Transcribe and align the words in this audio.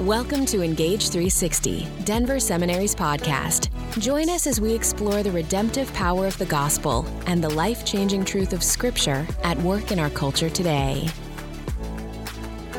Welcome 0.00 0.44
to 0.46 0.60
Engage 0.60 1.08
360, 1.08 1.86
Denver 2.04 2.38
Seminary's 2.38 2.94
podcast. 2.94 3.70
Join 3.98 4.28
us 4.28 4.46
as 4.46 4.60
we 4.60 4.74
explore 4.74 5.22
the 5.22 5.32
redemptive 5.32 5.90
power 5.94 6.26
of 6.26 6.36
the 6.36 6.44
gospel 6.44 7.06
and 7.26 7.42
the 7.42 7.48
life 7.48 7.82
changing 7.82 8.22
truth 8.26 8.52
of 8.52 8.62
Scripture 8.62 9.26
at 9.42 9.56
work 9.60 9.92
in 9.92 9.98
our 9.98 10.10
culture 10.10 10.50
today. 10.50 11.08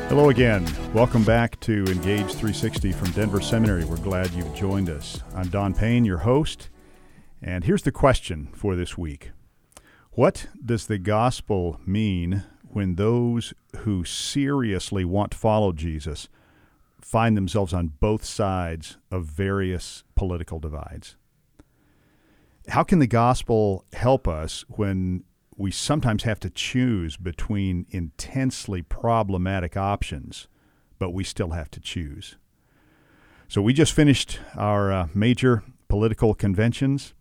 Hello 0.09 0.29
again. 0.29 0.63
Welcome 0.93 1.23
back 1.23 1.59
to 1.61 1.85
Engage 1.85 2.27
360 2.27 2.91
from 2.91 3.09
Denver 3.13 3.41
Seminary. 3.41 3.84
We're 3.84 3.97
glad 3.97 4.29
you've 4.34 4.54
joined 4.54 4.91
us. 4.91 5.23
I'm 5.34 5.47
Don 5.47 5.73
Payne, 5.73 6.05
your 6.05 6.20
host. 6.20 6.70
And 7.41 7.63
here's 7.63 7.81
the 7.81 7.91
question 7.91 8.49
for 8.54 8.75
this 8.75 8.95
week 8.95 9.31
What 10.11 10.49
does 10.63 10.86
the 10.86 10.99
gospel 10.99 11.81
mean 11.84 12.43
when 12.61 12.93
those 12.93 13.55
who 13.77 14.04
seriously 14.04 15.04
want 15.04 15.31
to 15.31 15.37
follow 15.39 15.71
Jesus 15.71 16.29
find 17.07 17.38
themselves 17.38 17.74
on 17.74 17.88
both 18.02 18.25
sides 18.25 18.97
of 19.10 19.24
various 19.24 20.04
political 20.16 20.60
divides. 20.60 21.16
How 22.68 22.83
can 22.83 23.00
the 23.00 23.07
gospel 23.07 23.86
help 23.93 24.28
us 24.28 24.66
when 24.68 25.24
we 25.56 25.71
sometimes 25.71 26.24
have 26.24 26.42
to 26.42 26.50
choose 26.50 27.16
between 27.16 27.86
intensely 27.92 28.82
problematic 28.82 29.78
options, 29.78 30.50
but 31.00 31.11
we 31.11 31.24
still 31.24 31.52
have 31.52 31.71
to 31.71 31.80
choose? 31.80 32.36
So, 33.47 33.61
we 33.61 33.72
just 33.72 33.94
finished 33.94 34.42
our 34.58 34.92
uh, 34.92 35.08
major 35.14 35.64
political 35.88 36.33
conventions, 36.33 37.14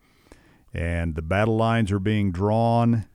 and 0.74 1.14
the 1.14 1.22
battle 1.22 1.56
lines 1.56 1.92
are 1.92 2.00
being 2.00 2.32
drawn. 2.32 3.06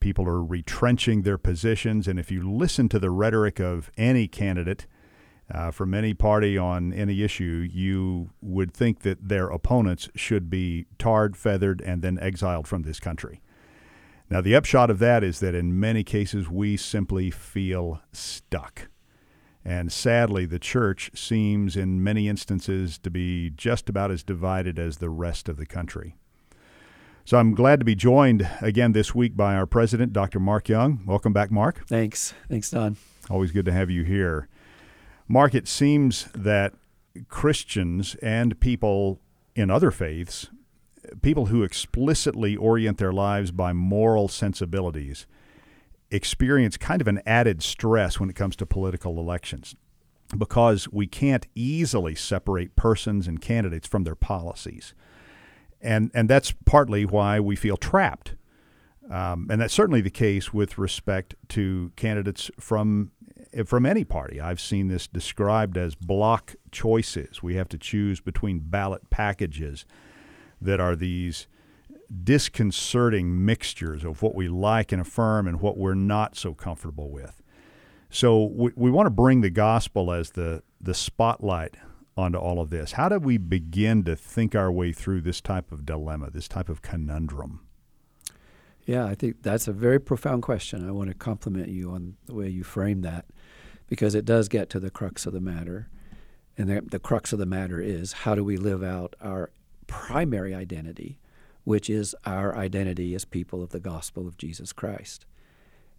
People 0.00 0.28
are 0.28 0.44
retrenching 0.44 1.22
their 1.22 1.38
positions. 1.38 2.06
And 2.06 2.18
if 2.18 2.30
you 2.30 2.46
listen 2.46 2.90
to 2.90 2.98
the 2.98 3.10
rhetoric 3.10 3.58
of 3.58 3.90
any 3.96 4.28
candidate, 4.28 4.86
uh, 5.52 5.70
from 5.70 5.94
any 5.94 6.12
party 6.12 6.58
on 6.58 6.92
any 6.92 7.22
issue, 7.22 7.68
you 7.70 8.30
would 8.40 8.72
think 8.72 9.00
that 9.00 9.28
their 9.28 9.48
opponents 9.48 10.08
should 10.16 10.50
be 10.50 10.86
tarred, 10.98 11.36
feathered, 11.36 11.80
and 11.80 12.02
then 12.02 12.18
exiled 12.18 12.66
from 12.66 12.82
this 12.82 12.98
country. 12.98 13.40
Now, 14.28 14.40
the 14.40 14.56
upshot 14.56 14.90
of 14.90 14.98
that 14.98 15.22
is 15.22 15.38
that 15.40 15.54
in 15.54 15.78
many 15.78 16.02
cases 16.02 16.48
we 16.48 16.76
simply 16.76 17.30
feel 17.30 18.00
stuck. 18.12 18.88
And 19.64 19.92
sadly, 19.92 20.46
the 20.46 20.58
church 20.58 21.10
seems 21.14 21.76
in 21.76 22.02
many 22.02 22.28
instances 22.28 22.98
to 22.98 23.10
be 23.10 23.50
just 23.50 23.88
about 23.88 24.10
as 24.10 24.22
divided 24.22 24.78
as 24.78 24.98
the 24.98 25.10
rest 25.10 25.48
of 25.48 25.56
the 25.56 25.66
country. 25.66 26.16
So 27.24 27.38
I'm 27.38 27.54
glad 27.54 27.80
to 27.80 27.84
be 27.84 27.96
joined 27.96 28.48
again 28.60 28.92
this 28.92 29.14
week 29.14 29.36
by 29.36 29.56
our 29.56 29.66
president, 29.66 30.12
Dr. 30.12 30.38
Mark 30.38 30.68
Young. 30.68 31.02
Welcome 31.04 31.32
back, 31.32 31.50
Mark. 31.50 31.86
Thanks. 31.88 32.34
Thanks, 32.48 32.70
Don. 32.70 32.96
Always 33.28 33.50
good 33.50 33.64
to 33.64 33.72
have 33.72 33.90
you 33.90 34.04
here. 34.04 34.48
Mark, 35.28 35.54
it 35.54 35.66
seems 35.66 36.28
that 36.34 36.74
Christians 37.28 38.14
and 38.16 38.58
people 38.60 39.20
in 39.54 39.70
other 39.70 39.90
faiths, 39.90 40.50
people 41.22 41.46
who 41.46 41.62
explicitly 41.62 42.56
orient 42.56 42.98
their 42.98 43.12
lives 43.12 43.50
by 43.50 43.72
moral 43.72 44.28
sensibilities, 44.28 45.26
experience 46.10 46.76
kind 46.76 47.00
of 47.00 47.08
an 47.08 47.20
added 47.26 47.62
stress 47.62 48.20
when 48.20 48.30
it 48.30 48.36
comes 48.36 48.54
to 48.56 48.66
political 48.66 49.18
elections 49.18 49.74
because 50.36 50.90
we 50.92 51.06
can't 51.06 51.46
easily 51.54 52.14
separate 52.14 52.74
persons 52.76 53.28
and 53.28 53.40
candidates 53.40 53.86
from 53.86 54.04
their 54.04 54.14
policies. 54.14 54.94
And, 55.80 56.10
and 56.14 56.28
that's 56.28 56.52
partly 56.64 57.04
why 57.04 57.38
we 57.38 57.54
feel 57.54 57.76
trapped. 57.76 58.34
Um, 59.10 59.46
and 59.50 59.60
that's 59.60 59.74
certainly 59.74 60.00
the 60.00 60.10
case 60.10 60.52
with 60.52 60.78
respect 60.78 61.36
to 61.50 61.92
candidates 61.94 62.50
from 62.58 63.12
from 63.64 63.86
any 63.86 64.04
party. 64.04 64.40
I've 64.40 64.60
seen 64.60 64.88
this 64.88 65.06
described 65.06 65.78
as 65.78 65.94
block 65.94 66.54
choices. 66.70 67.42
We 67.42 67.54
have 67.56 67.68
to 67.70 67.78
choose 67.78 68.20
between 68.20 68.60
ballot 68.60 69.08
packages 69.10 69.86
that 70.60 70.80
are 70.80 70.96
these 70.96 71.46
disconcerting 72.22 73.44
mixtures 73.44 74.04
of 74.04 74.22
what 74.22 74.34
we 74.34 74.48
like 74.48 74.92
and 74.92 75.00
affirm 75.00 75.48
and 75.48 75.60
what 75.60 75.76
we're 75.76 75.94
not 75.94 76.36
so 76.36 76.54
comfortable 76.54 77.10
with. 77.10 77.42
So 78.10 78.44
we, 78.44 78.70
we 78.76 78.90
want 78.90 79.06
to 79.06 79.10
bring 79.10 79.40
the 79.40 79.50
gospel 79.50 80.12
as 80.12 80.30
the, 80.30 80.62
the 80.80 80.94
spotlight 80.94 81.76
onto 82.16 82.38
all 82.38 82.60
of 82.60 82.70
this. 82.70 82.92
How 82.92 83.08
do 83.08 83.18
we 83.18 83.38
begin 83.38 84.04
to 84.04 84.16
think 84.16 84.54
our 84.54 84.70
way 84.70 84.92
through 84.92 85.22
this 85.22 85.40
type 85.40 85.72
of 85.72 85.84
dilemma, 85.84 86.30
this 86.30 86.48
type 86.48 86.68
of 86.68 86.80
conundrum? 86.82 87.60
Yeah, 88.86 89.04
I 89.04 89.16
think 89.16 89.42
that's 89.42 89.66
a 89.66 89.72
very 89.72 89.98
profound 89.98 90.42
question. 90.44 90.88
I 90.88 90.92
want 90.92 91.10
to 91.10 91.14
compliment 91.14 91.68
you 91.68 91.90
on 91.90 92.16
the 92.26 92.34
way 92.34 92.48
you 92.48 92.62
frame 92.62 93.02
that 93.02 93.26
because 93.88 94.14
it 94.14 94.24
does 94.24 94.48
get 94.48 94.68
to 94.70 94.80
the 94.80 94.90
crux 94.90 95.26
of 95.26 95.32
the 95.32 95.40
matter. 95.40 95.88
And 96.58 96.68
the, 96.68 96.80
the 96.80 96.98
crux 96.98 97.32
of 97.32 97.38
the 97.38 97.46
matter 97.46 97.80
is 97.80 98.12
how 98.12 98.34
do 98.34 98.42
we 98.42 98.56
live 98.56 98.82
out 98.82 99.14
our 99.20 99.50
primary 99.86 100.54
identity, 100.54 101.18
which 101.64 101.88
is 101.88 102.14
our 102.24 102.56
identity 102.56 103.14
as 103.14 103.24
people 103.24 103.62
of 103.62 103.70
the 103.70 103.80
gospel 103.80 104.26
of 104.26 104.38
Jesus 104.38 104.72
Christ. 104.72 105.26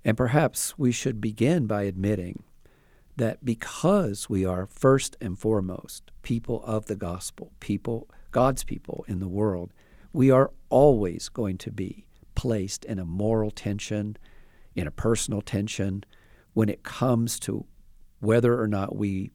And 0.03 0.17
perhaps 0.17 0.77
we 0.77 0.91
should 0.91 1.21
begin 1.21 1.67
by 1.67 1.83
admitting 1.83 2.43
that 3.17 3.43
because 3.43 4.29
we 4.29 4.45
are 4.45 4.65
first 4.65 5.17
and 5.19 5.37
foremost 5.37 6.11
people 6.21 6.63
of 6.63 6.85
the 6.85 6.95
gospel, 6.95 7.51
people, 7.59 8.07
God's 8.31 8.63
people 8.63 9.03
in 9.07 9.19
the 9.19 9.27
world, 9.27 9.73
we 10.13 10.31
are 10.31 10.51
always 10.69 11.29
going 11.29 11.57
to 11.59 11.71
be 11.71 12.05
placed 12.35 12.85
in 12.85 12.99
a 12.99 13.05
moral 13.05 13.51
tension, 13.51 14.17
in 14.75 14.87
a 14.87 14.91
personal 14.91 15.41
tension, 15.41 16.03
when 16.53 16.69
it 16.69 16.83
comes 16.83 17.39
to 17.39 17.65
whether 18.19 18.59
or 18.59 18.67
not 18.67 18.95
we 18.95 19.31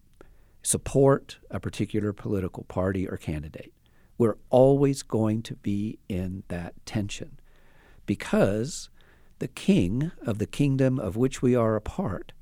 support 0.62 1.38
a 1.50 1.60
particular 1.60 2.12
political 2.12 2.64
party 2.64 3.08
or 3.08 3.16
candidate. 3.16 3.72
We're 4.18 4.38
always 4.50 5.02
going 5.02 5.42
to 5.42 5.56
be 5.56 5.98
in 6.08 6.44
that 6.48 6.74
tension 6.86 7.38
because 8.06 8.88
the 9.38 9.48
king 9.48 10.12
of 10.24 10.38
the 10.38 10.46
kingdom 10.46 10.98
of 10.98 11.16
which 11.16 11.42
we 11.42 11.56
are 11.56 11.74
a 11.74 11.80
part 11.80 12.32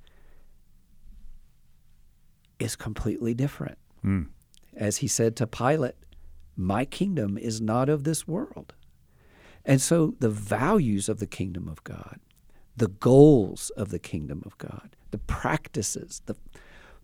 is 2.58 2.76
completely 2.76 3.32
different. 3.32 3.78
Mm. 4.04 4.26
As 4.76 4.98
he 4.98 5.08
said 5.08 5.34
to 5.36 5.46
Pilate, 5.46 5.94
My 6.56 6.84
kingdom 6.84 7.38
is 7.38 7.60
not 7.60 7.88
of 7.88 8.04
this 8.04 8.28
world. 8.28 8.74
And 9.64 9.80
so 9.80 10.14
the 10.20 10.30
values 10.30 11.08
of 11.08 11.18
the 11.18 11.26
kingdom 11.26 11.68
of 11.68 11.82
God, 11.84 12.20
the 12.76 12.88
goals 12.88 13.70
of 13.70 13.90
the 13.90 13.98
kingdom 13.98 14.42
of 14.44 14.56
God, 14.58 14.96
the 15.10 15.18
practices, 15.18 16.22
the, 16.26 16.36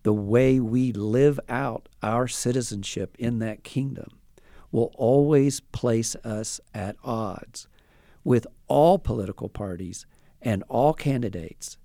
the 0.03 0.13
way 0.13 0.59
we 0.59 0.91
live 0.91 1.39
out 1.49 1.89
our 2.01 2.27
citizenship 2.27 3.15
in 3.19 3.39
that 3.39 3.63
kingdom 3.63 4.19
will 4.71 4.91
always 4.95 5.59
place 5.59 6.15
us 6.17 6.59
at 6.73 6.95
odds 7.03 7.67
with 8.23 8.45
all 8.67 8.99
political 8.99 9.49
parties 9.49 10.05
and 10.41 10.63
all 10.67 10.93
candidates 10.93 11.77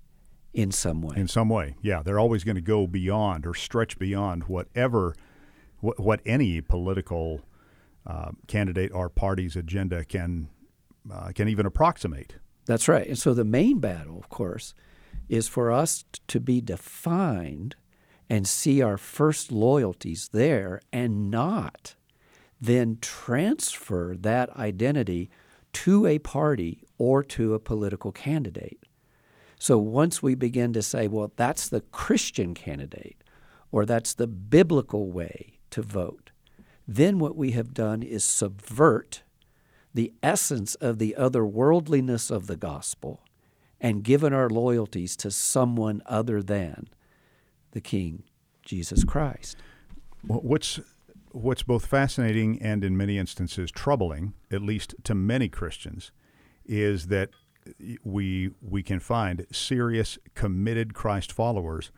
in 0.53 0.71
some 0.71 1.01
way. 1.01 1.15
In 1.17 1.27
some 1.27 1.49
way, 1.49 1.75
yeah. 1.81 2.03
They're 2.03 2.19
always 2.19 2.43
going 2.43 2.55
to 2.55 2.61
go 2.61 2.85
beyond 2.85 3.45
or 3.45 3.53
stretch 3.53 3.97
beyond 3.97 4.43
whatever, 4.43 5.15
what, 5.79 5.99
what 5.99 6.21
any 6.25 6.61
political 6.61 7.41
uh, 8.05 8.31
candidate 8.47 8.91
or 8.93 9.09
party's 9.09 9.55
agenda 9.55 10.03
can 10.03 10.49
uh, 11.11 11.31
can 11.33 11.47
even 11.47 11.65
approximate. 11.65 12.35
That's 12.65 12.87
right. 12.87 13.07
And 13.07 13.17
so 13.17 13.33
the 13.33 13.43
main 13.43 13.79
battle, 13.79 14.17
of 14.17 14.29
course, 14.29 14.73
is 15.29 15.47
for 15.47 15.71
us 15.71 16.05
to 16.27 16.39
be 16.39 16.61
defined 16.61 17.75
and 18.29 18.47
see 18.47 18.81
our 18.81 18.97
first 18.97 19.51
loyalties 19.51 20.29
there 20.31 20.81
and 20.91 21.29
not 21.29 21.95
then 22.63 22.97
transfer 23.01 24.15
that 24.17 24.49
identity 24.51 25.29
to 25.73 26.05
a 26.05 26.17
party 26.19 26.81
or 26.97 27.21
to 27.21 27.53
a 27.53 27.59
political 27.59 28.13
candidate. 28.13 28.79
So 29.59 29.77
once 29.77 30.23
we 30.23 30.33
begin 30.33 30.71
to 30.73 30.81
say, 30.81 31.09
well, 31.09 31.33
that's 31.35 31.67
the 31.67 31.81
Christian 31.81 32.53
candidate 32.53 33.21
or 33.69 33.85
that's 33.85 34.13
the 34.13 34.27
biblical 34.27 35.11
way 35.11 35.59
to 35.71 35.81
vote, 35.81 36.31
then 36.87 37.19
what 37.19 37.35
we 37.35 37.51
have 37.51 37.73
done 37.73 38.01
is 38.01 38.23
subvert 38.23 39.23
the 39.93 40.13
essence 40.23 40.75
of 40.75 40.99
the 40.99 41.15
otherworldliness 41.19 42.31
of 42.31 42.47
the 42.47 42.55
gospel 42.55 43.22
and 43.83 44.01
given 44.01 44.33
our 44.33 44.49
loyalties 44.49 45.17
to 45.17 45.29
someone 45.29 46.01
other 46.05 46.41
than 46.41 46.87
the 47.71 47.81
King, 47.81 48.23
Jesus 48.63 49.03
Christ. 49.03 49.57
What's 50.25 50.79
what's 51.31 51.63
both 51.63 51.85
fascinating 51.85 52.61
and 52.61 52.83
in 52.83 52.95
many 52.95 53.17
instances 53.17 53.71
troubling, 53.71 54.33
at 54.51 54.61
least 54.61 54.95
to 55.03 55.13
many 55.13 55.49
Christians, 55.49 56.11
is 56.65 57.07
that 57.07 57.31
we 58.03 58.51
we 58.61 58.81
can 58.81 58.99
find 58.99 59.45
serious 59.51 60.17
committed 60.33 60.93
Christ 60.93 61.33
followers 61.33 61.91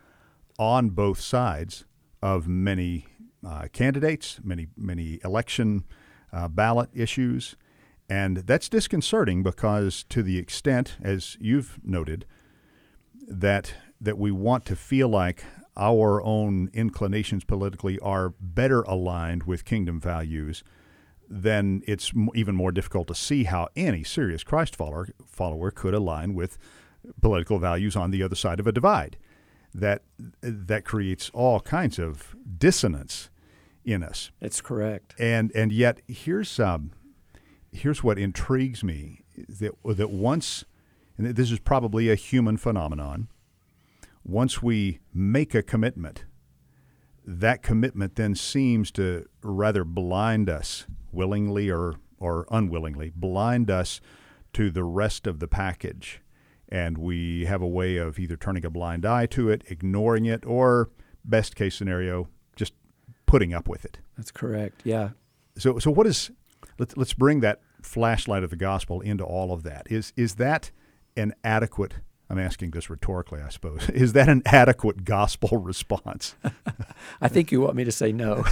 on 0.57 0.89
both 0.89 1.19
sides 1.19 1.85
of 2.21 2.47
many 2.47 3.05
uh, 3.45 3.67
candidates, 3.71 4.39
many 4.43 4.67
many 4.75 5.19
election 5.23 5.83
uh, 6.33 6.47
ballot 6.47 6.89
issues, 6.95 7.55
and 8.09 8.37
that's 8.37 8.69
disconcerting 8.69 9.43
because, 9.43 10.03
to 10.09 10.21
the 10.21 10.37
extent, 10.37 10.97
as 11.01 11.37
you've 11.39 11.79
noted, 11.83 12.25
that 13.27 13.73
that 13.99 14.17
we 14.17 14.31
want 14.31 14.65
to 14.65 14.75
feel 14.75 15.09
like 15.09 15.43
our 15.77 16.21
own 16.23 16.69
inclinations 16.73 17.43
politically 17.43 17.99
are 17.99 18.29
better 18.39 18.81
aligned 18.83 19.43
with 19.43 19.65
kingdom 19.65 19.99
values, 19.99 20.63
then 21.27 21.81
it's 21.87 22.11
even 22.33 22.55
more 22.55 22.71
difficult 22.71 23.07
to 23.07 23.15
see 23.15 23.45
how 23.45 23.67
any 23.75 24.03
serious 24.03 24.43
Christ 24.43 24.75
follower, 24.75 25.07
follower 25.25 25.71
could 25.71 25.93
align 25.93 26.33
with 26.33 26.57
political 27.21 27.59
values 27.59 27.95
on 27.95 28.11
the 28.11 28.23
other 28.23 28.35
side 28.35 28.59
of 28.59 28.67
a 28.67 28.71
divide. 28.71 29.17
That 29.73 30.03
that 30.41 30.85
creates 30.85 31.29
all 31.33 31.59
kinds 31.59 31.99
of 31.99 32.35
dissonance 32.57 33.29
in 33.83 34.03
us. 34.03 34.31
That's 34.39 34.61
correct. 34.61 35.13
And 35.19 35.51
and 35.53 35.71
yet 35.71 36.01
here's 36.07 36.59
um, 36.59 36.91
here's 37.75 38.03
what 38.03 38.17
intrigues 38.17 38.83
me 38.83 39.21
that 39.49 39.71
that 39.83 40.09
once 40.09 40.65
and 41.17 41.27
this 41.35 41.51
is 41.51 41.59
probably 41.59 42.09
a 42.09 42.15
human 42.15 42.57
phenomenon 42.57 43.27
once 44.25 44.61
we 44.61 44.99
make 45.13 45.53
a 45.53 45.61
commitment, 45.61 46.25
that 47.25 47.61
commitment 47.61 48.15
then 48.15 48.35
seems 48.35 48.91
to 48.91 49.25
rather 49.43 49.83
blind 49.83 50.49
us, 50.49 50.87
willingly 51.11 51.69
or, 51.69 51.95
or 52.19 52.47
unwillingly, 52.49 53.11
blind 53.15 53.69
us 53.69 54.01
to 54.53 54.71
the 54.71 54.83
rest 54.83 55.27
of 55.27 55.39
the 55.39 55.47
package. 55.47 56.21
And 56.67 56.97
we 56.97 57.45
have 57.45 57.61
a 57.61 57.67
way 57.67 57.97
of 57.97 58.17
either 58.17 58.35
turning 58.35 58.65
a 58.65 58.71
blind 58.71 59.05
eye 59.05 59.27
to 59.27 59.49
it, 59.49 59.63
ignoring 59.69 60.25
it, 60.25 60.43
or, 60.45 60.89
best 61.23 61.55
case 61.55 61.75
scenario, 61.75 62.27
just 62.55 62.73
putting 63.27 63.53
up 63.53 63.67
with 63.67 63.85
it. 63.85 63.99
That's 64.17 64.31
correct. 64.31 64.81
Yeah. 64.83 65.09
So, 65.57 65.77
so 65.77 65.91
what 65.91 66.07
is, 66.07 66.31
let's, 66.79 66.97
let's 66.97 67.13
bring 67.13 67.41
that 67.41 67.61
flashlight 67.85 68.43
of 68.43 68.49
the 68.49 68.55
gospel 68.55 69.01
into 69.01 69.23
all 69.23 69.51
of 69.53 69.63
that. 69.63 69.87
Is, 69.89 70.13
is 70.15 70.35
that 70.35 70.71
an 71.15 71.33
adequate 71.43 71.95
I'm 72.29 72.39
asking 72.39 72.71
this 72.71 72.89
rhetorically, 72.89 73.39
I 73.41 73.49
suppose. 73.49 73.87
Is 73.93 74.13
that 74.13 74.29
an 74.29 74.41
adequate 74.45 75.05
gospel 75.05 75.57
response? 75.59 76.35
I 77.21 77.27
think 77.27 77.51
you 77.51 77.61
want 77.61 77.75
me 77.75 77.83
to 77.83 77.91
say 77.91 78.11
no. 78.11 78.43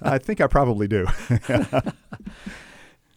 I 0.00 0.18
think 0.18 0.40
I 0.40 0.46
probably 0.46 0.88
do. 0.88 1.06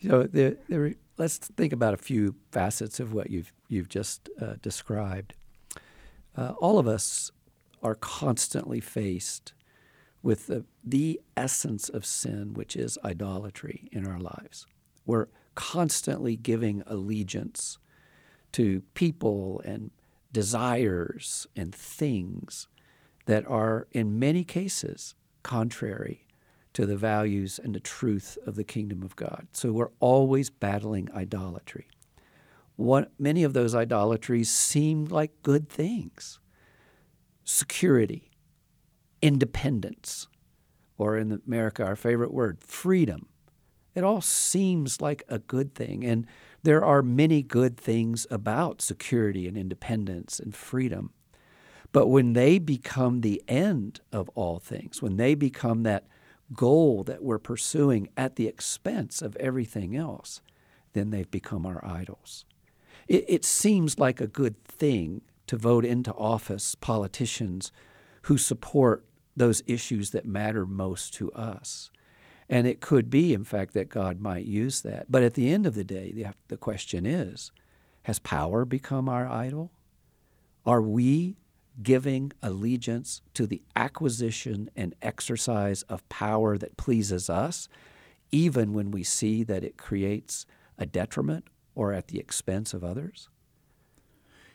so 0.02 0.24
there, 0.24 0.56
there, 0.68 0.94
let's 1.18 1.38
think 1.38 1.72
about 1.72 1.94
a 1.94 1.98
few 1.98 2.36
facets 2.52 3.00
of 3.00 3.14
what 3.14 3.30
you've 3.30 3.54
you've 3.70 3.90
just 3.90 4.30
uh, 4.42 4.56
described. 4.62 5.34
Uh, 6.36 6.54
all 6.60 6.78
of 6.78 6.88
us 6.88 7.32
are 7.82 7.96
constantly 7.96 8.80
faced 8.80 9.54
with 10.22 10.48
the, 10.48 10.66
the 10.84 11.22
essence 11.38 11.88
of 11.88 12.06
sin, 12.06 12.54
which 12.54 12.76
is 12.76 12.98
idolatry 13.06 13.88
in 13.92 14.06
our 14.06 14.20
lives. 14.20 14.66
We're 15.10 15.30
constantly 15.56 16.36
giving 16.36 16.84
allegiance 16.86 17.80
to 18.52 18.84
people 18.94 19.60
and 19.66 19.90
desires 20.32 21.48
and 21.56 21.74
things 21.74 22.68
that 23.26 23.44
are, 23.48 23.88
in 23.92 24.20
many 24.20 24.44
cases, 24.44 25.16
contrary 25.42 26.28
to 26.74 26.86
the 26.86 26.96
values 26.96 27.60
and 27.62 27.74
the 27.74 27.80
truth 27.80 28.38
of 28.46 28.56
the 28.56 28.64
kingdom 28.64 29.02
of 29.02 29.16
God. 29.16 29.48
So 29.52 29.72
we're 29.72 29.90
always 30.00 30.52
battling 30.52 31.10
idolatry. 31.12 31.88
What, 32.76 33.12
many 33.18 33.44
of 33.44 33.54
those 33.54 33.74
idolatries 33.74 34.52
seem 34.52 35.06
like 35.06 35.42
good 35.42 35.70
things 35.70 36.38
security, 37.44 38.30
independence, 39.24 40.28
or 41.00 41.18
in 41.18 41.42
America, 41.48 41.84
our 41.84 41.96
favorite 41.96 42.32
word, 42.32 42.60
freedom. 42.62 43.29
It 44.00 44.06
all 44.06 44.22
seems 44.22 45.02
like 45.02 45.24
a 45.28 45.40
good 45.40 45.76
thing. 45.76 46.06
And 46.06 46.26
there 46.64 46.86
are 46.86 47.02
many 47.02 47.42
good 47.42 47.76
things 47.76 48.26
about 48.32 48.82
security 48.82 49.46
and 49.46 49.58
independence 49.58 50.40
and 50.40 50.56
freedom. 50.56 51.12
But 51.92 52.08
when 52.08 52.32
they 52.32 52.60
become 52.60 53.20
the 53.20 53.44
end 53.46 54.00
of 54.14 54.30
all 54.36 54.58
things, 54.58 55.02
when 55.02 55.18
they 55.18 55.36
become 55.36 55.84
that 55.84 56.08
goal 56.54 57.04
that 57.04 57.22
we're 57.22 57.40
pursuing 57.40 58.08
at 58.16 58.38
the 58.38 58.48
expense 58.48 59.22
of 59.22 59.36
everything 59.36 59.98
else, 59.98 60.40
then 60.94 61.10
they've 61.10 61.30
become 61.30 61.66
our 61.66 61.84
idols. 61.86 62.46
It, 63.10 63.26
it 63.28 63.44
seems 63.44 64.00
like 64.00 64.22
a 64.22 64.28
good 64.28 64.64
thing 64.64 65.24
to 65.48 65.58
vote 65.58 65.84
into 65.84 66.14
office 66.14 66.74
politicians 66.74 67.74
who 68.24 68.38
support 68.38 69.04
those 69.36 69.62
issues 69.68 70.12
that 70.12 70.26
matter 70.26 70.66
most 70.66 71.14
to 71.16 71.34
us. 71.34 71.92
And 72.50 72.66
it 72.66 72.82
could 72.82 73.10
be, 73.10 73.34
in 73.34 73.44
fact, 73.44 73.74
that 73.76 73.90
God 73.90 74.20
might 74.20 74.46
use 74.46 74.82
that. 74.82 75.06
But 75.10 75.22
at 75.22 75.36
the 75.36 75.52
end 75.52 75.68
of 75.68 75.76
the 75.76 75.84
day, 75.84 76.12
the, 76.12 76.34
the 76.48 76.58
question 76.58 77.06
is 77.06 77.52
has 78.04 78.18
power 78.20 78.66
become 78.66 79.08
our 79.08 79.28
idol? 79.28 79.72
Are 80.66 80.82
we 80.82 81.38
giving 81.84 82.32
allegiance 82.42 83.22
to 83.34 83.46
the 83.46 83.62
acquisition 83.76 84.70
and 84.76 84.96
exercise 85.02 85.84
of 85.84 86.08
power 86.10 86.58
that 86.58 86.78
pleases 86.78 87.30
us, 87.30 87.68
even 88.32 88.74
when 88.74 88.92
we 88.92 89.04
see 89.04 89.44
that 89.44 89.64
it 89.64 89.78
creates 89.78 90.46
a 90.78 90.86
detriment 90.86 91.46
or 91.76 91.94
at 91.94 92.08
the 92.08 92.20
expense 92.20 92.74
of 92.74 92.84
others? 92.84 93.30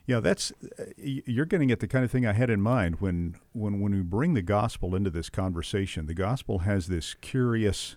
Yeah, 0.07 0.21
that's 0.21 0.53
you're 0.99 1.47
getting 1.47 1.71
at 1.71 1.81
the 1.81 1.89
kind 1.89 2.05
of 2.05 2.11
thing 2.11 2.27
I 2.27 2.35
had 2.35 2.51
in 2.51 2.61
mind 2.61 2.97
when 3.01 3.37
when 3.53 3.81
when 3.81 3.93
we 3.93 4.03
bring 4.03 4.35
the 4.35 4.43
gospel 4.43 4.95
into 4.95 5.11
this 5.11 5.31
conversation. 5.31 6.07
The 6.07 6.15
gospel 6.15 6.61
has 6.61 6.89
this 6.89 7.15
curious, 7.15 7.97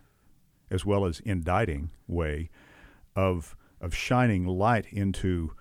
as 0.71 0.86
well 0.86 1.06
as 1.06 1.19
indicting 1.21 1.89
way, 2.07 2.50
of 3.15 3.57
of 3.81 3.94
shining 3.94 4.45
light 4.45 4.86
into 4.89 5.51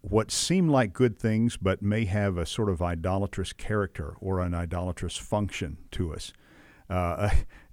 what 0.00 0.30
seem 0.30 0.68
like 0.68 0.92
good 0.92 1.18
things, 1.18 1.56
but 1.56 1.82
may 1.82 2.04
have 2.06 2.38
a 2.38 2.46
sort 2.46 2.68
of 2.68 2.80
idolatrous 2.80 3.52
character 3.52 4.14
or 4.20 4.40
an 4.40 4.54
idolatrous 4.54 5.16
function 5.16 5.78
to 5.90 6.14
us. 6.14 6.32
Uh, 6.88 7.30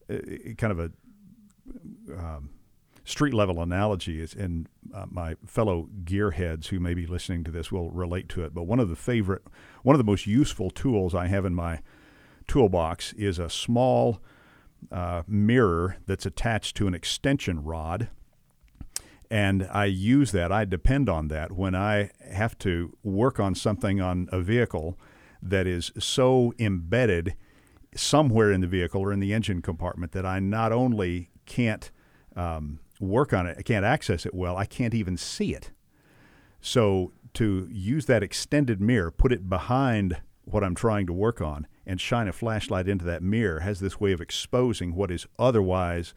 kind 0.57 0.71
of 0.71 0.79
a 0.79 0.91
um, 2.13 2.49
street 3.03 3.33
level 3.33 3.62
analogy 3.62 4.21
is, 4.21 4.33
and 4.33 4.68
uh, 4.94 5.06
my 5.09 5.36
fellow 5.45 5.89
gearheads 6.03 6.68
who 6.68 6.80
may 6.80 6.94
be 6.94 7.06
listening 7.06 7.44
to 7.44 7.51
this 7.51 7.71
will 7.71 7.89
relate 7.92 8.30
to 8.30 8.44
it. 8.44 8.53
But 8.53 8.63
one 8.63 8.80
of 8.80 8.89
the 8.89 8.95
favorite, 8.95 9.44
one 9.83 9.95
of 9.95 9.98
the 9.98 10.09
most 10.09 10.27
useful 10.27 10.69
tools 10.69 11.15
I 11.15 11.27
have 11.27 11.45
in 11.45 11.56
my 11.56 11.80
toolbox 12.48 13.13
is 13.13 13.39
a 13.39 13.50
small 13.50 14.19
uh, 14.92 15.24
mirror 15.27 15.98
that's 16.06 16.25
attached 16.25 16.75
to 16.77 16.88
an 16.88 16.94
extension 16.94 17.63
rod. 17.63 18.09
And 19.30 19.68
I 19.71 19.86
use 19.86 20.33
that, 20.33 20.51
I 20.51 20.65
depend 20.65 21.07
on 21.07 21.30
that 21.30 21.54
when 21.54 21.74
I 21.74 22.12
have 22.30 22.57
to 22.59 22.97
work 23.01 23.39
on 23.39 23.56
something 23.56 24.01
on 24.01 24.27
a 24.31 24.42
vehicle 24.42 25.00
that 25.42 25.65
is 25.65 25.92
so 25.97 26.54
embedded 26.59 27.35
somewhere 27.95 28.52
in 28.52 28.61
the 28.61 28.68
vehicle 28.68 29.02
or 29.02 29.14
in 29.14 29.19
the 29.19 29.33
engine 29.33 29.61
compartment 29.61 30.11
that 30.11 30.25
I 30.25 30.40
not 30.40 30.71
only 30.71 31.30
can't 31.45 31.92
um, 32.35 32.80
work 33.01 33.33
on 33.33 33.47
it. 33.47 33.57
I 33.59 33.61
can't 33.61 33.85
access 33.85 34.25
it 34.25 34.33
well. 34.33 34.55
I 34.55 34.65
can't 34.65 34.93
even 34.93 35.17
see 35.17 35.53
it. 35.53 35.71
So 36.61 37.11
to 37.33 37.67
use 37.71 38.05
that 38.05 38.23
extended 38.23 38.79
mirror, 38.79 39.11
put 39.11 39.31
it 39.31 39.49
behind 39.49 40.21
what 40.45 40.63
I'm 40.63 40.75
trying 40.75 41.07
to 41.07 41.13
work 41.13 41.41
on, 41.41 41.67
and 41.85 41.99
shine 41.99 42.27
a 42.27 42.33
flashlight 42.33 42.87
into 42.87 43.05
that 43.05 43.23
mirror 43.23 43.61
has 43.61 43.79
this 43.79 43.99
way 43.99 44.11
of 44.11 44.21
exposing 44.21 44.95
what 44.95 45.11
is 45.11 45.25
otherwise 45.39 46.13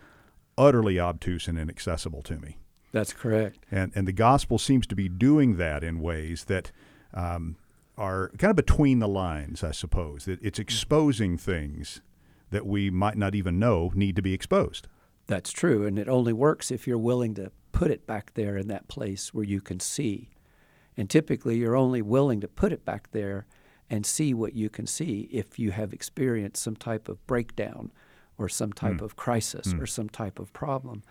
utterly 0.57 1.01
obtuse 1.01 1.49
and 1.49 1.59
inaccessible 1.59 2.23
to 2.23 2.39
me. 2.39 2.59
That's 2.93 3.13
correct. 3.13 3.59
And 3.71 3.91
and 3.95 4.07
the 4.07 4.13
gospel 4.13 4.59
seems 4.59 4.87
to 4.87 4.95
be 4.95 5.09
doing 5.09 5.57
that 5.57 5.83
in 5.83 6.01
ways 6.01 6.45
that 6.45 6.71
um, 7.13 7.57
are 7.99 8.31
kind 8.39 8.51
of 8.51 8.57
between 8.57 9.01
the 9.01 9.09
lines, 9.09 9.65
I 9.65 9.73
suppose. 9.73 10.29
It, 10.29 10.39
it's 10.43 10.59
exposing 10.59 11.37
things 11.37 12.01
that 12.51 12.67
we 12.67 12.91
might 12.91 13.17
not 13.17 13.35
even 13.35 13.59
know 13.59 13.91
need 13.95 14.15
to 14.17 14.23
be 14.23 14.33
exposed. 14.33 14.87
That's 15.27 15.53
true, 15.53 15.87
and 15.87 15.99
it 15.99 16.09
only 16.09 16.33
works 16.33 16.71
if 16.71 16.87
you're 16.87 16.99
willing 16.99 17.35
to 17.35 17.51
put 17.73 17.91
it 17.91 18.07
back 18.07 18.35
there 18.35 18.57
in 18.57 18.69
that 18.69 18.89
place 18.89 19.33
where 19.33 19.45
you 19.45 19.61
can 19.61 19.81
see. 19.81 20.31
And 20.97 21.09
typically, 21.09 21.57
you're 21.57 21.77
only 21.77 22.03
willing 22.03 22.41
to 22.41 22.49
put 22.49 22.73
it 22.73 22.85
back 22.85 23.11
there 23.13 23.47
and 23.91 24.07
see 24.07 24.33
what 24.33 24.55
you 24.55 24.71
can 24.71 24.87
see 24.87 25.29
if 25.33 25.59
you 25.59 25.71
have 25.73 25.93
experienced 25.93 26.63
some 26.63 26.77
type 26.77 27.09
of 27.09 27.27
breakdown 27.27 27.91
or 28.39 28.49
some 28.49 28.73
type 28.73 28.97
mm. 28.97 29.03
of 29.03 29.17
crisis 29.17 29.69
mm. 29.69 29.81
or 29.81 29.87
some 29.87 30.09
type 30.09 30.39
of 30.39 30.53
problem. 30.53 31.03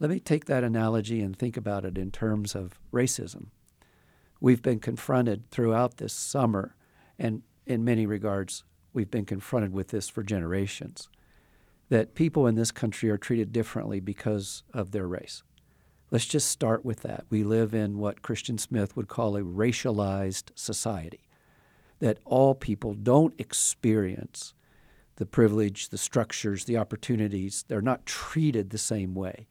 Let 0.00 0.10
me 0.10 0.20
take 0.20 0.46
that 0.46 0.64
analogy 0.64 1.20
and 1.20 1.36
think 1.36 1.56
about 1.56 1.84
it 1.84 1.98
in 1.98 2.10
terms 2.10 2.54
of 2.54 2.78
racism. 2.92 3.46
We've 4.40 4.62
been 4.62 4.80
confronted 4.80 5.50
throughout 5.50 5.98
this 5.98 6.12
summer, 6.12 6.74
and 7.18 7.42
in 7.66 7.84
many 7.84 8.06
regards, 8.06 8.64
we've 8.92 9.10
been 9.10 9.24
confronted 9.24 9.72
with 9.72 9.88
this 9.88 10.08
for 10.08 10.22
generations 10.22 11.08
that 11.92 12.14
people 12.14 12.46
in 12.46 12.54
this 12.54 12.72
country 12.72 13.10
are 13.10 13.18
treated 13.18 13.52
differently 13.52 14.00
because 14.00 14.62
of 14.72 14.92
their 14.92 15.06
race. 15.06 15.42
Let's 16.10 16.24
just 16.24 16.48
start 16.50 16.86
with 16.86 17.00
that. 17.00 17.26
We 17.28 17.44
live 17.44 17.74
in 17.74 17.98
what 17.98 18.22
Christian 18.22 18.56
Smith 18.56 18.96
would 18.96 19.08
call 19.08 19.36
a 19.36 19.42
racialized 19.42 20.52
society, 20.54 21.28
that 21.98 22.16
all 22.24 22.54
people 22.54 22.94
don't 22.94 23.38
experience 23.38 24.54
the 25.16 25.26
privilege, 25.26 25.90
the 25.90 25.98
structures, 25.98 26.64
the 26.64 26.78
opportunities. 26.78 27.66
They're 27.68 27.82
not 27.82 28.06
treated 28.06 28.70
the 28.70 28.78
same 28.78 29.14
way, 29.14 29.46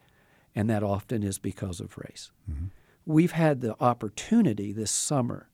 and 0.56 0.68
that 0.68 0.82
often 0.82 1.22
is 1.22 1.38
because 1.38 1.80
of 1.80 1.96
race. 1.96 2.32
Mm-hmm. 2.52 2.66
We've 3.06 3.34
had 3.34 3.62
the 3.62 3.76
opportunity 3.80 4.74
this 4.74 4.90
summer 4.90 5.52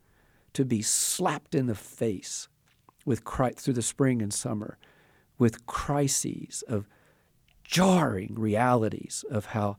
to 0.54 0.64
be 0.64 0.82
slapped 0.82 1.54
in 1.54 1.66
the 1.66 1.76
face 1.76 2.48
with 3.06 3.26
Christ, 3.26 3.60
through 3.60 3.74
the 3.74 3.82
spring 3.82 4.22
and 4.22 4.34
summer, 4.34 4.78
with 5.38 5.66
crises 5.66 6.64
of 6.68 6.88
jarring 7.64 8.36
realities 8.36 9.24
of 9.30 9.48
how 9.48 9.78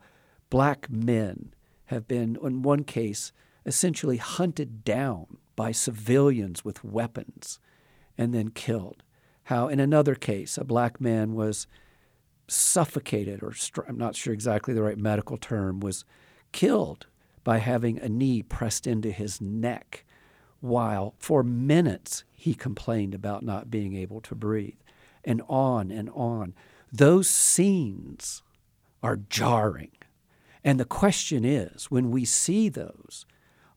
black 0.50 0.90
men 0.90 1.54
have 1.86 2.06
been, 2.06 2.36
in 2.42 2.62
one 2.62 2.84
case, 2.84 3.32
essentially 3.64 4.18
hunted 4.18 4.84
down 4.84 5.38
by 5.56 5.72
civilians 5.72 6.64
with 6.64 6.84
weapons 6.84 7.58
and 8.16 8.34
then 8.34 8.50
killed. 8.50 9.02
How, 9.44 9.68
in 9.68 9.80
another 9.80 10.14
case, 10.14 10.58
a 10.58 10.64
black 10.64 11.00
man 11.00 11.34
was 11.34 11.66
suffocated, 12.46 13.42
or 13.42 13.54
I'm 13.86 13.98
not 13.98 14.16
sure 14.16 14.32
exactly 14.32 14.74
the 14.74 14.82
right 14.82 14.98
medical 14.98 15.36
term, 15.36 15.80
was 15.80 16.04
killed 16.52 17.06
by 17.44 17.58
having 17.58 17.98
a 17.98 18.08
knee 18.08 18.42
pressed 18.42 18.86
into 18.86 19.10
his 19.10 19.40
neck 19.40 20.04
while 20.60 21.14
for 21.18 21.42
minutes 21.42 22.24
he 22.32 22.54
complained 22.54 23.14
about 23.14 23.42
not 23.42 23.70
being 23.70 23.94
able 23.94 24.20
to 24.22 24.34
breathe, 24.34 24.76
and 25.24 25.42
on 25.48 25.90
and 25.90 26.10
on. 26.10 26.54
Those 26.92 27.28
scenes 27.28 28.42
are 29.02 29.16
jarring. 29.16 29.92
And 30.64 30.80
the 30.80 30.84
question 30.84 31.44
is 31.44 31.90
when 31.90 32.10
we 32.10 32.24
see 32.24 32.68
those, 32.68 33.26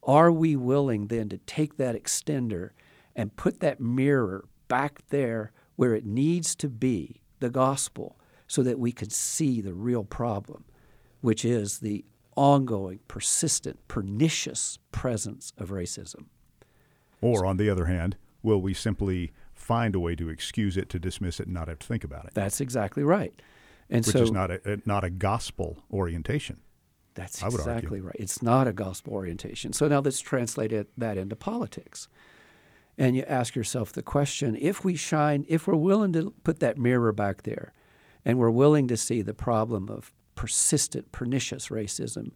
are 0.03 0.31
we 0.31 0.55
willing 0.55 1.07
then 1.07 1.29
to 1.29 1.38
take 1.39 1.77
that 1.77 1.95
extender 1.95 2.71
and 3.15 3.36
put 3.36 3.60
that 3.60 3.79
mirror 3.79 4.45
back 4.67 5.01
there 5.10 5.51
where 5.75 5.93
it 5.93 6.05
needs 6.05 6.55
to 6.55 6.69
be, 6.69 7.21
the 7.39 7.50
gospel, 7.50 8.17
so 8.48 8.63
that 8.63 8.79
we 8.79 8.91
can 8.91 9.10
see 9.10 9.62
the 9.62 9.74
real 9.74 10.03
problem, 10.03 10.65
which 11.21 11.45
is 11.45 11.79
the 11.79 12.03
ongoing, 12.36 13.00
persistent, 13.07 13.79
pernicious 13.88 14.79
presence 14.91 15.53
of 15.57 15.69
racism? 15.69 16.25
Or, 17.21 17.45
on 17.45 17.57
the 17.57 17.69
other 17.69 17.86
hand, 17.86 18.17
will 18.41 18.62
we 18.62 18.74
simply 18.74 19.31
find 19.62 19.96
a 19.96 20.00
way 20.00 20.15
to 20.15 20.30
excuse 20.30 20.77
it, 20.77 20.89
to 20.89 21.00
dismiss 21.00 21.39
it, 21.39 21.48
and 21.48 21.53
not 21.53 21.68
have 21.68 21.80
to 21.80 21.88
think 21.88 22.03
about 22.03 22.25
it? 22.25 22.34
That's 22.34 22.60
exactly 22.62 23.03
right. 23.03 23.34
And 23.89 24.06
Which 24.06 24.15
so, 24.15 24.24
is 24.24 24.32
not 24.32 24.51
a, 24.51 24.74
uh, 24.74 24.77
not 24.86 25.03
a 25.03 25.10
gospel 25.10 25.84
orientation. 25.91 26.62
That's 27.13 27.44
exactly 27.44 28.00
right. 28.00 28.15
It's 28.18 28.41
not 28.41 28.68
a 28.68 28.74
gospel 28.74 29.13
orientation. 29.13 29.74
So 29.74 29.88
now 29.88 30.00
let's 30.00 30.22
translate 30.22 30.72
it, 30.72 30.89
that 30.98 31.18
into 31.18 31.36
politics. 31.36 32.08
And 32.98 33.15
you 33.15 33.24
ask 33.27 33.56
yourself 33.56 33.91
the 33.91 34.03
question 34.03 34.56
if 34.60 34.84
we 34.86 34.96
shine, 34.96 35.46
if 35.50 35.68
we're 35.68 35.75
willing 35.75 36.13
to 36.13 36.34
put 36.44 36.60
that 36.60 36.77
mirror 36.77 37.12
back 37.12 37.44
there, 37.44 37.74
and 38.24 38.38
we're 38.38 38.51
willing 38.51 38.88
to 38.88 38.98
see 38.98 39.22
the 39.22 39.34
problem 39.34 39.89
of 39.89 40.13
persistent, 40.36 41.12
pernicious 41.12 41.68
racism 41.68 42.32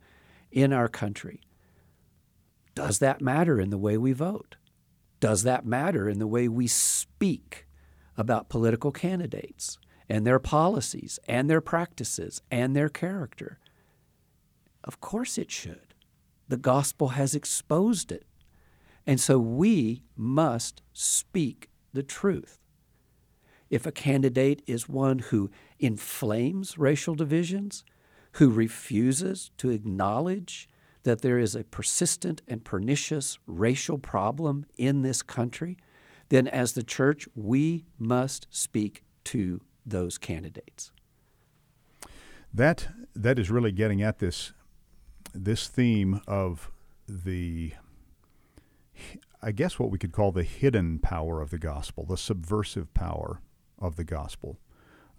in 0.52 0.74
our 0.74 0.88
country, 0.88 1.42
does 2.74 3.00
that 3.00 3.22
matter 3.22 3.60
in 3.60 3.70
the 3.70 3.78
way 3.78 3.98
we 3.98 4.12
vote? 4.12 4.56
Does 5.20 5.44
that 5.44 5.66
matter 5.66 6.10
in 6.10 6.20
the 6.20 6.28
way 6.28 6.48
we 6.48 6.68
speak 6.68 7.66
about 8.18 8.50
political 8.50 8.92
candidates 8.92 9.78
and 10.08 10.26
their 10.26 10.40
policies 10.40 11.20
and 11.28 11.50
their 11.50 11.62
practices 11.62 12.42
and 12.52 12.76
their 12.76 12.90
character? 12.90 13.60
Of 14.84 15.02
course 15.02 15.38
it 15.38 15.52
should. 15.52 15.94
The 16.48 16.58
gospel 16.58 17.10
has 17.10 17.34
exposed 17.34 18.12
it. 18.12 18.26
And 19.08 19.20
so 19.20 19.40
we 19.40 20.04
must 20.16 20.82
speak 20.94 21.70
the 21.94 22.04
truth. 22.04 22.60
If 23.70 23.86
a 23.86 23.92
candidate 23.92 24.62
is 24.68 24.88
one 24.88 25.20
who 25.20 25.50
inflames 25.80 26.78
racial 26.78 27.16
divisions, 27.16 27.84
who 28.34 28.50
refuses 28.50 29.52
to 29.58 29.70
acknowledge 29.70 30.70
that 31.06 31.22
there 31.22 31.40
is 31.40 31.56
a 31.56 31.64
persistent 31.64 32.42
and 32.48 32.66
pernicious 32.66 33.38
racial 33.48 33.98
problem 33.98 34.66
in 34.76 35.04
this 35.04 35.22
country, 35.22 35.78
then 36.30 36.48
as 36.48 36.74
the 36.74 36.84
church, 36.84 37.28
we 37.36 37.86
must 37.98 38.48
speak 38.50 39.04
to 39.24 39.62
those 39.86 40.18
candidates. 40.18 40.92
That 42.54 42.88
that 43.16 43.38
is 43.38 43.52
really 43.52 43.72
getting 43.72 44.02
at 44.02 44.20
this 44.20 44.54
this 45.34 45.68
theme 45.68 46.22
of 46.28 46.72
the 47.08 47.74
I 49.42 49.52
guess 49.52 49.78
what 49.78 49.92
we 49.92 50.00
could 50.00 50.12
call 50.12 50.32
the 50.32 50.44
hidden 50.44 50.98
power 50.98 51.40
of 51.40 51.52
the 51.52 51.60
gospel, 51.60 52.06
the 52.06 52.18
subversive 52.18 52.94
power 52.96 53.42
of 53.78 53.96
the 53.96 54.04
gospel. 54.04 54.58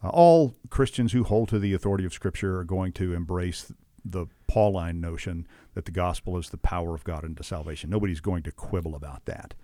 Uh, 0.02 0.08
all 0.08 0.56
Christians 0.68 1.12
who 1.12 1.22
hold 1.22 1.48
to 1.50 1.60
the 1.60 1.74
authority 1.74 2.04
of 2.04 2.12
Scripture 2.12 2.58
are 2.58 2.64
going 2.64 2.92
to 2.94 3.14
embrace 3.14 3.72
the 4.10 4.26
Pauline 4.46 5.00
notion 5.00 5.46
that 5.74 5.84
the 5.84 5.90
gospel 5.90 6.38
is 6.38 6.50
the 6.50 6.56
power 6.56 6.94
of 6.94 7.04
God 7.04 7.24
into 7.24 7.42
salvation. 7.42 7.90
Nobody's 7.90 8.20
going 8.20 8.42
to 8.44 8.52
quibble 8.52 8.94
about 8.94 9.24
that. 9.26 9.54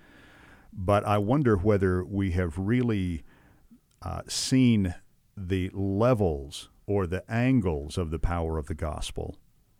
But 0.72 1.04
I 1.04 1.18
wonder 1.18 1.56
whether 1.56 2.04
we 2.04 2.32
have 2.32 2.58
really 2.58 3.24
uh, 4.00 4.22
seen 4.28 4.94
the 5.36 5.70
levels 5.72 6.68
or 6.86 7.06
the 7.06 7.30
angles 7.30 7.96
of 7.96 8.10
the 8.10 8.18
power 8.18 8.58
of 8.58 8.66
the 8.66 8.74
gospel 8.74 9.36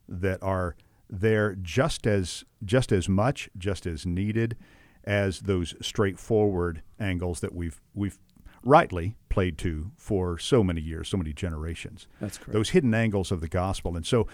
that 0.09 0.42
are 0.42 0.76
there 1.09 1.54
just 1.54 2.07
as 2.07 2.45
just 2.64 2.92
as 2.92 3.09
much, 3.09 3.50
just 3.57 3.87
as 3.87 4.07
needed 4.07 4.57
as 5.04 5.40
those 5.40 5.75
straightforward 5.81 6.83
angles 6.99 7.40
that 7.40 7.54
we've 7.54 7.81
we've 7.95 8.19
rightly 8.64 9.16
played 9.28 9.59
to 9.59 9.90
for 9.97 10.38
so 10.38 10.62
many 10.62 10.81
years, 10.81 11.09
so 11.09 11.16
many 11.16 11.33
generations. 11.33 12.07
That's 12.21 12.38
correct. 12.38 12.52
Those 12.52 12.71
hidden 12.71 12.95
angles 12.95 13.33
of 13.33 13.40
the 13.40 13.49
gospel. 13.49 13.97
And 13.97 14.07
so 14.07 14.26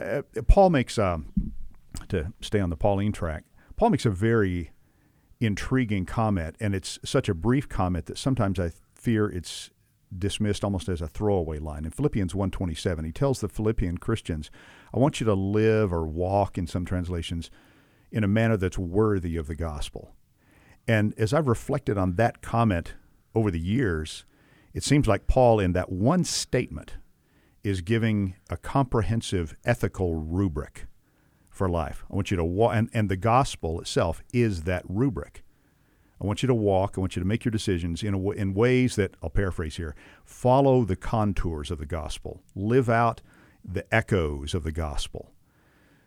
uh, 0.00 0.22
Paul 0.46 0.70
makes, 0.70 0.98
um, 0.98 1.52
to 2.08 2.32
stay 2.40 2.60
on 2.60 2.70
the 2.70 2.76
Pauline 2.76 3.12
track, 3.12 3.44
Paul 3.76 3.90
makes 3.90 4.06
a 4.06 4.10
very 4.10 4.72
intriguing 5.40 6.04
comment, 6.04 6.56
and 6.60 6.74
it's 6.74 6.98
such 7.04 7.28
a 7.28 7.34
brief 7.34 7.68
comment 7.68 8.06
that 8.06 8.18
sometimes 8.18 8.58
I 8.58 8.72
fear 8.94 9.28
it's 9.28 9.70
dismissed 10.16 10.64
almost 10.64 10.88
as 10.88 11.00
a 11.00 11.06
throwaway 11.06 11.58
line. 11.58 11.84
In 11.84 11.90
Philippians 11.90 12.34
1:27, 12.34 13.04
he 13.04 13.12
tells 13.12 13.40
the 13.40 13.48
Philippian 13.48 13.98
Christians, 13.98 14.50
"I 14.92 14.98
want 14.98 15.20
you 15.20 15.26
to 15.26 15.34
live 15.34 15.92
or 15.92 16.06
walk 16.06 16.56
in 16.58 16.66
some 16.66 16.84
translations 16.84 17.50
in 18.10 18.24
a 18.24 18.28
manner 18.28 18.56
that's 18.56 18.78
worthy 18.78 19.36
of 19.36 19.46
the 19.46 19.54
gospel." 19.54 20.14
And 20.86 21.12
as 21.18 21.34
I've 21.34 21.46
reflected 21.46 21.98
on 21.98 22.14
that 22.14 22.40
comment 22.40 22.94
over 23.38 23.50
the 23.50 23.60
years, 23.60 24.24
it 24.74 24.84
seems 24.84 25.06
like 25.06 25.26
Paul, 25.26 25.60
in 25.60 25.72
that 25.72 25.90
one 25.90 26.24
statement, 26.24 26.96
is 27.64 27.80
giving 27.80 28.34
a 28.50 28.56
comprehensive 28.56 29.54
ethical 29.64 30.14
rubric 30.14 30.86
for 31.50 31.68
life. 31.68 32.04
I 32.10 32.14
want 32.14 32.30
you 32.30 32.36
to 32.36 32.44
walk, 32.44 32.74
and, 32.74 32.88
and 32.92 33.08
the 33.08 33.16
gospel 33.16 33.80
itself 33.80 34.22
is 34.32 34.62
that 34.62 34.84
rubric. 34.88 35.42
I 36.20 36.26
want 36.26 36.42
you 36.42 36.46
to 36.48 36.54
walk, 36.54 36.94
I 36.96 37.00
want 37.00 37.16
you 37.16 37.22
to 37.22 37.28
make 37.28 37.44
your 37.44 37.52
decisions 37.52 38.02
in, 38.02 38.14
in 38.36 38.54
ways 38.54 38.96
that, 38.96 39.16
I'll 39.22 39.30
paraphrase 39.30 39.76
here, 39.76 39.94
follow 40.24 40.84
the 40.84 40.96
contours 40.96 41.70
of 41.70 41.78
the 41.78 41.86
gospel, 41.86 42.42
live 42.54 42.88
out 42.88 43.20
the 43.64 43.92
echoes 43.94 44.54
of 44.54 44.64
the 44.64 44.72
gospel. 44.72 45.32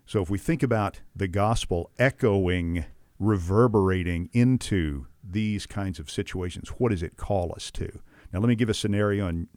So 0.05 0.21
if 0.21 0.29
we 0.29 0.38
think 0.38 0.63
about 0.63 1.01
the 1.15 1.27
gospel 1.27 1.91
echoing, 1.97 2.85
reverberating 3.19 4.29
into 4.33 5.07
these 5.24 5.66
kinds 5.66 6.00
of 6.00 6.10
situations, 6.10 6.70
what 6.78 6.90
does 6.90 7.04
it 7.04 7.18
call 7.18 7.54
us 7.56 7.72
to? 7.72 8.00
Now, 8.32 8.40
let 8.40 8.50
me 8.50 8.56
give 8.56 8.70
a 8.70 8.74
scenario, 8.74 9.28
and 9.28 9.48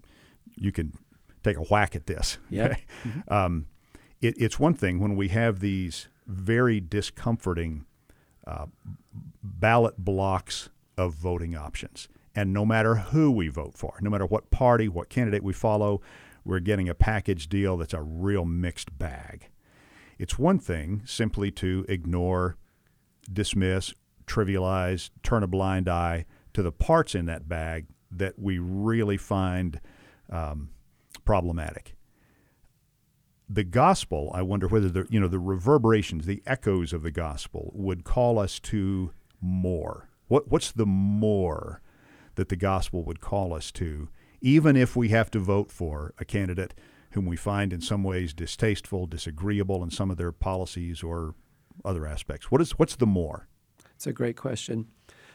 you 0.57 0.73
can 0.73 0.93
take 1.43 1.57
a 1.57 1.63
whack 1.63 1.95
at 1.95 2.07
this. 2.07 2.39
Yeah. 2.51 2.67
Okay? 2.67 2.85
Mm-hmm. 3.05 3.33
Um, 3.33 3.67
it, 4.21 4.35
it's 4.39 4.59
one 4.59 4.75
thing 4.75 5.01
when 5.01 5.17
we 5.17 5.29
have 5.29 5.61
these 5.61 6.09
very 6.27 6.81
discomforting 6.81 7.85
uh, 8.47 8.67
ballot 9.43 9.99
blocks 9.99 10.71
of 10.97 11.15
voting 11.15 11.57
options. 11.57 12.09
And 12.35 12.53
no 12.53 12.65
matter 12.65 12.97
who 12.97 13.31
we 13.31 13.49
vote 13.49 13.75
for, 13.77 13.99
no 14.01 14.11
matter 14.11 14.27
what 14.27 14.51
party, 14.51 14.89
what 14.89 15.09
candidate 15.09 15.43
we 15.43 15.53
follow, 15.53 16.01
we're 16.45 16.61
getting 16.61 16.89
a 16.89 16.95
package 16.95 17.49
deal 17.49 17.77
that's 17.77 17.95
a 17.95 18.03
real 18.03 18.45
mixed 18.45 18.99
bag. 18.99 19.51
It's 20.19 20.39
one 20.39 20.59
thing 20.59 21.03
simply 21.05 21.51
to 21.53 21.85
ignore, 21.89 22.57
dismiss, 23.33 23.95
trivialize, 24.27 25.11
turn 25.23 25.43
a 25.43 25.47
blind 25.47 25.89
eye 25.89 26.27
to 26.55 26.63
the 26.63 26.73
parts 26.73 27.15
in 27.15 27.27
that 27.27 27.49
bag 27.49 27.87
that 28.11 28.39
we 28.39 28.59
really 28.59 29.17
find 29.17 29.81
um, 30.31 30.71
problematic. 31.25 31.97
The 33.49 33.65
gospel, 33.65 34.31
I 34.35 34.43
wonder 34.43 34.67
whether 34.69 34.89
the 34.89 35.07
you 35.11 35.21
know 35.21 35.29
the 35.29 35.39
reverberations, 35.39 36.25
the 36.25 36.43
echoes 36.47 36.93
of 36.93 37.03
the 37.03 37.11
gospel 37.11 37.71
would 37.75 38.05
call 38.05 38.39
us 38.39 38.59
to 38.61 39.13
more. 39.41 40.09
What 40.29 40.51
what's 40.51 40.73
the 40.73 40.87
more 40.87 41.83
that 42.37 42.49
the 42.49 42.57
gospel 42.57 43.05
would 43.05 43.21
call 43.21 43.53
us 43.53 43.71
to, 43.73 44.09
even 44.41 44.77
if 44.77 44.97
we 44.97 45.11
have 45.11 45.31
to 45.33 45.39
vote 45.39 45.71
for 45.71 46.15
a 46.19 46.25
candidate 46.25 46.75
whom 47.11 47.27
we 47.27 47.37
find 47.37 47.73
in 47.73 47.81
some 47.81 48.03
ways 48.03 48.33
distasteful, 48.33 49.07
disagreeable 49.07 49.85
in 49.85 49.91
some 49.91 50.11
of 50.11 50.17
their 50.17 50.33
policies 50.33 51.03
or 51.03 51.35
other 51.85 52.07
aspects? 52.07 52.51
What 52.51 52.61
is 52.63 52.73
what's 52.73 52.97
the 52.97 53.07
more? 53.07 53.49
It's 54.05 54.11
a 54.11 54.13
great 54.13 54.37
question. 54.37 54.89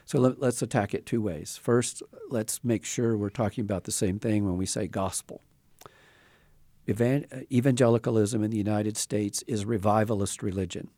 So 0.05 0.19
let, 0.19 0.43
us 0.43 0.61
attack 0.61 0.93
it 0.93 1.07
two 1.07 1.23
ways. 1.23 1.57
First, 1.59 2.03
let's 2.29 2.63
make 2.63 2.85
sure 2.85 3.17
we're 3.17 3.31
talking 3.31 3.63
about 3.63 3.85
the 3.85 3.91
same 3.91 4.19
thing 4.19 4.45
when 4.45 4.57
we 4.57 4.67
say 4.67 4.85
gospel. 4.85 5.41
Evan- 6.87 7.47
evangelicalism 7.51 8.43
in 8.43 8.51
the 8.51 8.57
United 8.57 8.95
States 8.95 9.43
is 9.47 9.65
revivalist 9.65 10.43
religion. 10.43 10.91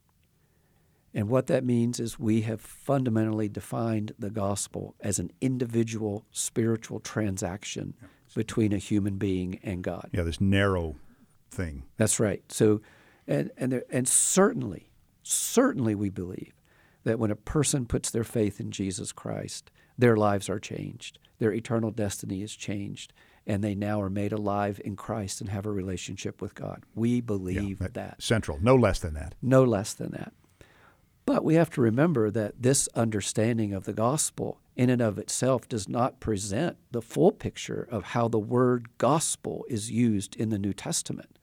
And 1.14 1.30
what 1.30 1.48
that 1.48 1.64
means 1.64 2.02
is 2.02 2.20
we 2.20 2.42
have 2.42 2.60
fundamentally 2.60 3.48
defined 3.48 4.12
the 4.20 4.30
gospel 4.30 4.96
as 5.00 5.18
an 5.18 5.32
individual 5.40 6.26
spiritual 6.32 7.00
transaction 7.00 7.94
yeah. 8.02 8.10
between 8.36 8.74
a 8.74 8.80
human 8.80 9.16
being 9.16 9.62
and 9.64 9.82
God. 9.82 10.10
Yeah, 10.12 10.24
this 10.24 10.42
narrow 10.42 10.98
thing. 11.50 11.84
That's 11.96 12.20
right. 12.20 12.44
So, 12.52 12.82
and 13.28 13.50
and 13.56 13.72
there, 13.72 13.84
and 13.90 14.10
certainly, 14.10 14.92
certainly, 15.24 15.96
we 15.96 16.10
believe 16.10 16.52
that 17.04 17.20
when 17.20 17.32
a 17.32 17.36
person 17.36 17.86
puts 17.86 18.12
their 18.12 18.24
faith 18.24 18.60
in 18.60 18.72
Jesus 18.72 19.12
Christ, 19.12 19.72
their 19.98 20.16
lives 20.16 20.50
are 20.50 20.60
changed, 20.60 21.20
their 21.40 21.52
eternal 21.52 21.92
destiny 21.92 22.42
is 22.42 22.56
changed, 22.56 23.14
and 23.48 23.64
they 23.64 23.76
now 23.76 24.02
are 24.02 24.10
made 24.10 24.32
alive 24.32 24.80
in 24.84 24.96
Christ 24.96 25.42
and 25.42 25.50
have 25.50 25.66
a 25.66 25.72
relationship 25.72 26.42
with 26.42 26.56
God. 26.56 26.84
We 26.94 27.22
believe 27.22 27.82
yeah, 27.82 27.88
that, 27.88 27.94
that. 27.96 28.22
Central, 28.22 28.60
no 28.62 28.76
less 28.76 29.00
than 29.00 29.16
that. 29.16 29.36
No 29.42 29.64
less 29.64 29.94
than 29.94 30.12
that. 30.12 30.34
But 31.26 31.44
we 31.44 31.56
have 31.56 31.70
to 31.72 31.82
remember 31.82 32.30
that 32.32 32.62
this 32.62 32.90
understanding 32.96 33.74
of 33.74 33.86
the 33.86 33.94
gospel, 33.94 34.60
in 34.76 34.90
and 34.90 35.02
of 35.02 35.18
itself, 35.18 35.68
does 35.68 35.88
not 35.88 36.20
present 36.20 36.78
the 36.92 37.02
full 37.02 37.32
picture 37.32 37.88
of 37.90 38.06
how 38.06 38.28
the 38.28 38.40
word 38.40 38.98
gospel 38.98 39.66
is 39.70 39.92
used 39.92 40.36
in 40.36 40.50
the 40.50 40.60
New 40.60 40.74
Testament. 40.74 41.38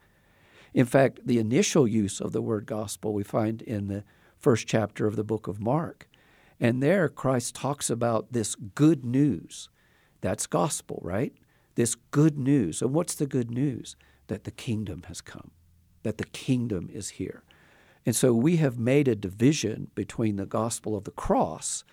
In 0.74 0.84
fact, 0.84 1.20
the 1.24 1.38
initial 1.38 1.88
use 1.88 2.20
of 2.20 2.32
the 2.32 2.42
word 2.42 2.66
gospel 2.66 3.12
we 3.12 3.24
find 3.24 3.62
in 3.62 3.88
the 3.88 4.04
first 4.38 4.66
chapter 4.66 5.06
of 5.06 5.16
the 5.16 5.24
book 5.24 5.48
of 5.48 5.60
Mark. 5.60 6.08
And 6.60 6.82
there, 6.82 7.08
Christ 7.08 7.54
talks 7.54 7.88
about 7.90 8.32
this 8.32 8.54
good 8.54 9.04
news. 9.04 9.68
That's 10.20 10.46
gospel, 10.46 11.00
right? 11.02 11.32
This 11.74 11.94
good 11.94 12.38
news. 12.38 12.82
And 12.82 12.92
what's 12.92 13.14
the 13.14 13.26
good 13.26 13.50
news? 13.50 13.96
That 14.26 14.44
the 14.44 14.50
kingdom 14.50 15.04
has 15.08 15.20
come, 15.20 15.52
that 16.02 16.18
the 16.18 16.26
kingdom 16.26 16.90
is 16.92 17.10
here. 17.10 17.44
And 18.04 18.16
so 18.16 18.32
we 18.32 18.56
have 18.56 18.78
made 18.78 19.08
a 19.08 19.14
division 19.14 19.90
between 19.94 20.36
the 20.36 20.46
gospel 20.46 20.96
of 20.96 21.04
the 21.04 21.10
cross, 21.10 21.84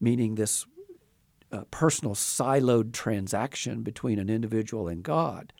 meaning 0.00 0.34
this 0.34 0.66
uh, 1.52 1.64
personal 1.70 2.14
siloed 2.14 2.92
transaction 2.92 3.82
between 3.82 4.18
an 4.18 4.30
individual 4.30 4.88
and 4.88 5.02
God, 5.02 5.52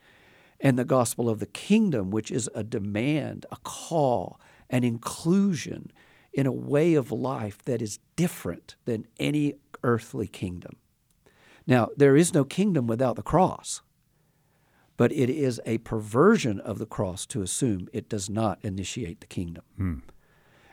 and 0.59 0.79
the 0.79 0.85
gospel 0.85 1.29
of 1.29 1.39
the 1.39 1.45
kingdom, 1.45 2.11
which 2.11 2.31
is 2.31 2.49
a 2.55 2.63
demand, 2.63 3.45
a 3.51 3.57
call, 3.57 4.39
an 4.69 4.83
inclusion 4.83 5.91
in 6.35 6.45
a 6.45 6.51
way 6.51 6.93
of 6.93 7.11
life 7.11 7.63
that 7.63 7.81
is 7.81 7.99
different 8.17 8.75
than 8.83 9.07
any 9.19 9.55
earthly 9.83 10.27
kingdom. 10.27 10.75
Now, 11.65 11.87
there 11.95 12.17
is 12.17 12.33
no 12.33 12.43
kingdom 12.43 12.87
without 12.87 13.15
the 13.15 13.23
cross, 13.23 13.81
but 14.97 15.11
it 15.13 15.29
is 15.29 15.61
a 15.65 15.79
perversion 15.79 16.59
of 16.59 16.77
the 16.77 16.85
cross 16.85 17.25
to 17.27 17.41
assume 17.41 17.87
it 17.93 18.09
does 18.09 18.29
not 18.29 18.59
initiate 18.63 19.21
the 19.21 19.27
kingdom. 19.27 19.63
Hmm. 19.77 19.95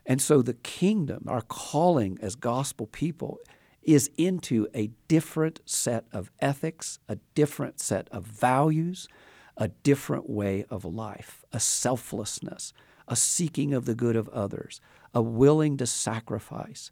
And 0.04 0.20
so 0.20 0.42
the 0.42 0.54
kingdom, 0.54 1.24
our 1.28 1.42
calling 1.42 2.18
as 2.20 2.34
gospel 2.34 2.88
people, 2.88 3.38
is 3.82 4.10
into 4.18 4.66
a 4.74 4.90
different 5.06 5.60
set 5.64 6.06
of 6.12 6.30
ethics, 6.40 6.98
a 7.08 7.16
different 7.34 7.80
set 7.80 8.08
of 8.10 8.24
values, 8.26 9.08
a 9.56 9.68
different 9.68 10.28
way 10.28 10.64
of 10.68 10.84
life, 10.84 11.44
a 11.52 11.60
selflessness, 11.60 12.72
a 13.06 13.16
seeking 13.16 13.72
of 13.72 13.84
the 13.84 13.94
good 13.94 14.16
of 14.16 14.28
others, 14.30 14.80
a 15.14 15.22
willing 15.22 15.76
to 15.76 15.86
sacrifice, 15.86 16.90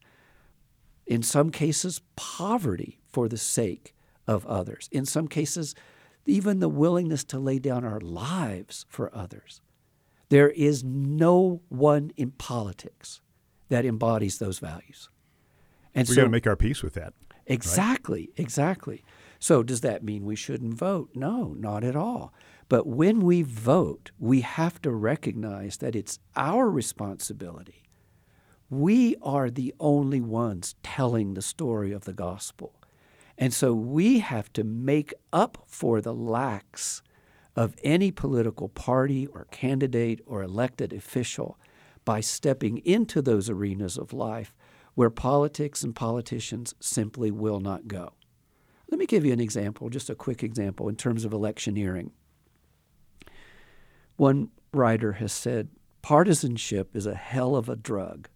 in 1.07 1.23
some 1.23 1.51
cases, 1.51 2.01
poverty 2.17 2.99
for 3.09 3.29
the 3.29 3.39
sake 3.39 3.95
of 4.27 4.47
others, 4.47 4.89
in 4.93 5.05
some 5.05 5.27
cases, 5.27 5.75
even 6.27 6.61
the 6.61 6.69
willingness 6.69 7.25
to 7.25 7.39
lay 7.39 7.59
down 7.59 7.85
our 7.85 8.01
lives 8.01 8.87
for 8.89 9.15
others. 9.15 9.61
There 10.29 10.51
is 10.51 10.85
no 10.85 11.61
one 11.69 12.13
in 12.17 12.31
politics 12.33 13.21
that 13.69 13.85
embodies 13.85 14.39
those 14.39 14.59
values. 14.59 15.09
And 15.95 16.07
we 16.09 16.15
so, 16.15 16.21
got 16.21 16.25
to 16.27 16.31
make 16.31 16.47
our 16.47 16.57
peace 16.57 16.83
with 16.83 16.95
that. 16.95 17.15
Exactly, 17.47 18.21
right? 18.21 18.45
exactly. 18.45 19.05
So 19.41 19.63
does 19.63 19.81
that 19.81 20.05
mean 20.05 20.25
we 20.25 20.37
shouldn't 20.37 20.75
vote? 20.75 21.11
No, 21.15 21.55
not 21.59 21.83
at 21.83 21.97
all. 21.97 22.33
But 22.69 22.87
when 22.87 23.21
we 23.21 23.43
vote, 23.43 24.13
we 24.21 24.43
have 24.43 24.81
to 24.83 24.93
recognize 24.93 25.79
that 25.79 25.97
it's 25.97 26.21
our 26.37 26.71
responsibility. 26.71 27.83
We 28.71 29.17
are 29.21 29.51
the 29.51 29.75
only 29.81 30.21
ones 30.21 30.77
telling 30.85 31.35
the 31.35 31.43
story 31.43 31.91
of 31.91 32.05
the 32.05 32.13
gospel. 32.13 32.73
And 33.37 33.53
so 33.53 33.75
we 33.75 34.21
have 34.21 34.53
to 34.53 34.63
make 34.63 35.13
up 35.33 35.65
for 35.67 36.01
the 36.01 36.15
lacks 36.15 37.03
of 37.57 37.75
any 37.83 38.13
political 38.13 38.69
party 38.69 39.27
or 39.27 39.49
candidate 39.51 40.21
or 40.25 40.43
elected 40.43 40.93
official 40.93 41.59
by 42.05 42.21
stepping 42.21 42.79
into 42.79 43.21
those 43.21 43.51
arenas 43.51 43.99
of 43.99 44.13
life 44.13 44.55
where 44.95 45.11
politics 45.11 45.83
and 45.83 45.97
politicians 45.97 46.75
simply 46.79 47.31
will 47.31 47.59
not 47.59 47.89
go. 47.89 48.13
Let 48.91 48.99
me 48.99 49.07
give 49.07 49.25
you 49.25 49.33
an 49.33 49.41
example, 49.41 49.89
just 49.89 50.11
a 50.11 50.15
quick 50.15 50.43
example 50.43 50.89
in 50.89 50.97
terms 50.97 51.25
of 51.25 51.33
electioneering. 51.33 52.13
One 54.17 54.51
writer 54.73 55.13
has 55.13 55.33
said 55.33 55.71
partisanship 56.03 56.95
is 56.95 57.07
a 57.07 57.15
hell 57.15 57.57
of 57.57 57.69
a 57.69 57.77
drug 57.77 58.29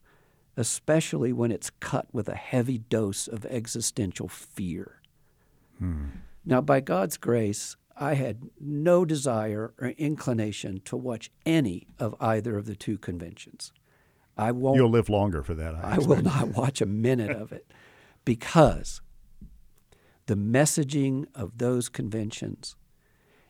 especially 0.56 1.32
when 1.32 1.50
it's 1.50 1.70
cut 1.70 2.06
with 2.12 2.28
a 2.28 2.34
heavy 2.34 2.78
dose 2.78 3.26
of 3.28 3.44
existential 3.46 4.28
fear. 4.28 5.00
Hmm. 5.78 6.06
Now, 6.44 6.60
by 6.60 6.80
God's 6.80 7.16
grace, 7.16 7.76
I 7.96 8.14
had 8.14 8.50
no 8.60 9.04
desire 9.04 9.72
or 9.80 9.88
inclination 9.88 10.80
to 10.84 10.96
watch 10.96 11.30
any 11.46 11.86
of 11.98 12.14
either 12.20 12.56
of 12.56 12.66
the 12.66 12.76
two 12.76 12.98
conventions. 12.98 13.72
I 14.36 14.50
won't. 14.50 14.76
You'll 14.76 14.90
live 14.90 15.08
longer 15.08 15.42
for 15.42 15.54
that. 15.54 15.74
I, 15.76 15.94
I 15.94 15.98
will 15.98 16.22
not 16.22 16.48
watch 16.48 16.80
a 16.80 16.86
minute 16.86 17.30
of 17.30 17.52
it 17.52 17.70
because 18.24 19.00
the 20.26 20.36
messaging 20.36 21.26
of 21.34 21.58
those 21.58 21.88
conventions 21.88 22.76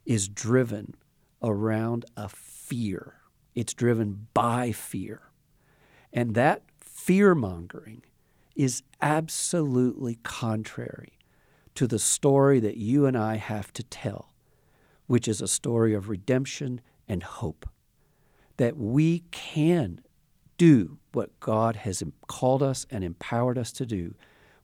is 0.04 0.28
driven 0.28 0.94
around 1.42 2.04
a 2.16 2.28
fear. 2.28 3.14
It's 3.54 3.72
driven 3.72 4.28
by 4.34 4.72
fear. 4.72 5.30
And 6.12 6.34
that 6.34 6.62
fear 7.04 7.34
mongering 7.34 8.02
is 8.56 8.82
absolutely 9.02 10.14
contrary 10.22 11.18
to 11.74 11.86
the 11.86 11.98
story 11.98 12.58
that 12.60 12.78
you 12.78 13.04
and 13.04 13.14
I 13.14 13.36
have 13.36 13.74
to 13.74 13.82
tell, 13.82 14.32
which 15.06 15.28
is 15.28 15.42
a 15.42 15.48
story 15.48 15.92
of 15.92 16.08
redemption 16.08 16.80
and 17.06 17.22
hope. 17.22 17.68
That 18.56 18.78
we 18.78 19.24
can 19.32 20.00
do 20.56 20.96
what 21.12 21.38
God 21.40 21.76
has 21.76 22.02
called 22.26 22.62
us 22.62 22.86
and 22.90 23.04
empowered 23.04 23.58
us 23.58 23.70
to 23.72 23.84
do, 23.84 24.14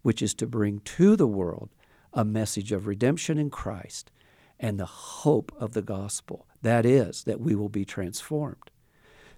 which 0.01 0.23
is 0.23 0.33
to 0.37 0.47
bring 0.47 0.81
to 0.81 1.17
the 1.17 1.27
world 1.27 1.69
a 2.15 2.25
message 2.25 2.73
of 2.73 2.87
redemption 2.87 3.37
in 3.37 3.51
Christ 3.51 4.11
and 4.59 4.81
the 4.81 4.87
hope 4.87 5.53
of 5.59 5.75
the 5.75 5.83
gospel. 5.83 6.47
That 6.63 6.87
is, 6.87 7.25
that 7.25 7.39
we 7.41 7.55
will 7.55 7.69
be 7.69 7.85
transformed. 7.85 8.71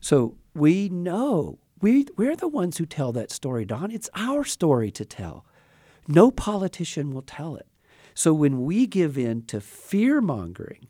So 0.01 0.37
we 0.55 0.89
know 0.89 1.59
we, 1.83 2.07
we're 2.17 2.37
the 2.37 2.49
ones 2.49 2.79
who 2.79 2.87
tell 2.87 3.13
that 3.13 3.31
story, 3.31 3.65
Don. 3.65 3.91
It's 3.91 4.09
our 4.15 4.45
story 4.45 4.91
to 4.93 5.05
tell. 5.05 5.45
No 6.09 6.31
politician 6.31 7.13
will 7.13 7.23
tell 7.23 7.57
it. 7.57 7.67
So 8.15 8.33
when 8.33 8.65
we 8.65 8.87
give 8.87 9.19
in 9.19 9.43
to 9.47 9.61
fear 9.61 10.21
mongering 10.21 10.87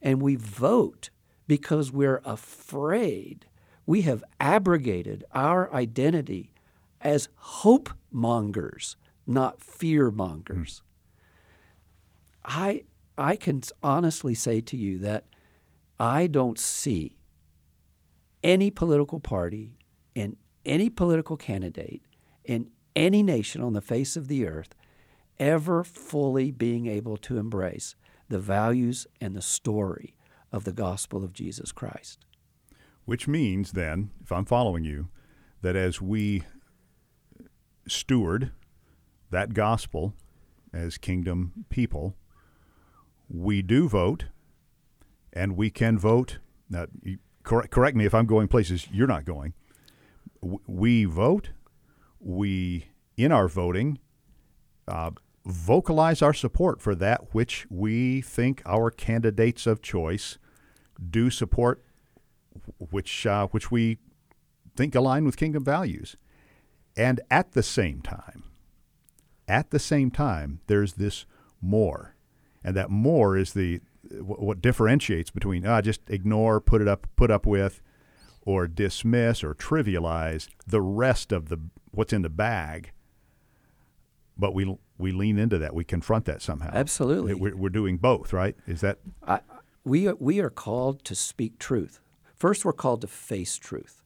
and 0.00 0.22
we 0.22 0.36
vote 0.36 1.10
because 1.46 1.90
we're 1.90 2.22
afraid, 2.24 3.46
we 3.84 4.02
have 4.02 4.22
abrogated 4.38 5.24
our 5.32 5.72
identity 5.74 6.52
as 7.00 7.28
hope 7.36 7.90
mongers, 8.12 8.96
not 9.26 9.60
fear 9.60 10.10
mongers. 10.10 10.82
Mm. 10.82 10.84
I, 12.44 12.84
I 13.16 13.36
can 13.36 13.62
honestly 13.82 14.34
say 14.34 14.60
to 14.60 14.76
you 14.76 14.98
that 14.98 15.24
I 15.98 16.26
don't 16.26 16.58
see 16.58 17.16
any 18.42 18.70
political 18.70 19.20
party 19.20 19.77
in 20.14 20.36
any 20.64 20.90
political 20.90 21.36
candidate 21.36 22.02
in 22.44 22.70
any 22.96 23.22
nation 23.22 23.62
on 23.62 23.74
the 23.74 23.80
face 23.80 24.16
of 24.16 24.26
the 24.26 24.46
earth 24.46 24.74
ever 25.38 25.84
fully 25.84 26.50
being 26.50 26.86
able 26.86 27.16
to 27.16 27.38
embrace 27.38 27.94
the 28.28 28.38
values 28.40 29.06
and 29.20 29.36
the 29.36 29.42
story 29.42 30.16
of 30.50 30.64
the 30.64 30.72
gospel 30.72 31.22
of 31.22 31.32
Jesus 31.32 31.70
Christ. 31.70 32.18
Which 33.04 33.28
means, 33.28 33.72
then, 33.72 34.10
if 34.22 34.32
I'm 34.32 34.44
following 34.44 34.84
you, 34.84 35.08
that 35.62 35.76
as 35.76 36.00
we 36.00 36.42
steward 37.86 38.50
that 39.30 39.54
gospel 39.54 40.14
as 40.72 40.98
kingdom 40.98 41.64
people, 41.70 42.16
we 43.28 43.62
do 43.62 43.88
vote, 43.88 44.26
and 45.32 45.56
we 45.56 45.70
can 45.70 45.98
vote. 45.98 46.38
Now, 46.68 46.86
correct, 47.44 47.70
correct 47.70 47.96
me 47.96 48.04
if 48.04 48.14
I'm 48.14 48.26
going 48.26 48.48
places 48.48 48.88
you're 48.90 49.06
not 49.06 49.24
going 49.24 49.54
we 50.40 51.04
vote. 51.04 51.50
We, 52.20 52.88
in 53.16 53.32
our 53.32 53.48
voting, 53.48 53.98
uh, 54.86 55.12
vocalize 55.44 56.20
our 56.20 56.34
support 56.34 56.80
for 56.82 56.94
that 56.96 57.32
which 57.34 57.66
we 57.70 58.20
think 58.20 58.62
our 58.66 58.90
candidates 58.90 59.66
of 59.66 59.80
choice 59.80 60.38
do 61.10 61.30
support, 61.30 61.82
which 62.78 63.24
uh, 63.26 63.46
which 63.48 63.70
we 63.70 63.98
think 64.76 64.94
align 64.94 65.24
with 65.24 65.36
kingdom 65.36 65.64
values. 65.64 66.16
And 66.96 67.20
at 67.30 67.52
the 67.52 67.62
same 67.62 68.02
time, 68.02 68.42
at 69.46 69.70
the 69.70 69.78
same 69.78 70.10
time, 70.10 70.60
there's 70.66 70.94
this 70.94 71.24
more. 71.60 72.16
And 72.62 72.76
that 72.76 72.90
more 72.90 73.36
is 73.36 73.52
the 73.52 73.80
what 74.20 74.60
differentiates 74.60 75.30
between 75.30 75.66
ah, 75.66 75.80
just 75.80 76.00
ignore, 76.08 76.60
put 76.60 76.82
it 76.82 76.88
up, 76.88 77.06
put 77.16 77.30
up 77.30 77.46
with, 77.46 77.80
or 78.48 78.66
dismiss 78.66 79.44
or 79.44 79.54
trivialize 79.54 80.48
the 80.66 80.80
rest 80.80 81.32
of 81.32 81.50
the 81.50 81.60
what's 81.90 82.14
in 82.14 82.22
the 82.22 82.30
bag. 82.30 82.92
But 84.38 84.54
we 84.54 84.74
we 84.96 85.12
lean 85.12 85.38
into 85.38 85.58
that. 85.58 85.74
We 85.74 85.84
confront 85.84 86.24
that 86.24 86.40
somehow. 86.40 86.70
Absolutely. 86.72 87.34
We're, 87.34 87.54
we're 87.54 87.68
doing 87.68 87.98
both, 87.98 88.32
right? 88.32 88.56
Is 88.66 88.80
that 88.80 89.00
I, 89.26 89.40
we 89.84 90.08
are, 90.08 90.14
we 90.18 90.40
are 90.40 90.48
called 90.48 91.04
to 91.04 91.14
speak 91.14 91.58
truth. 91.58 92.00
First, 92.34 92.64
we're 92.64 92.72
called 92.72 93.02
to 93.02 93.06
face 93.06 93.58
truth, 93.58 94.02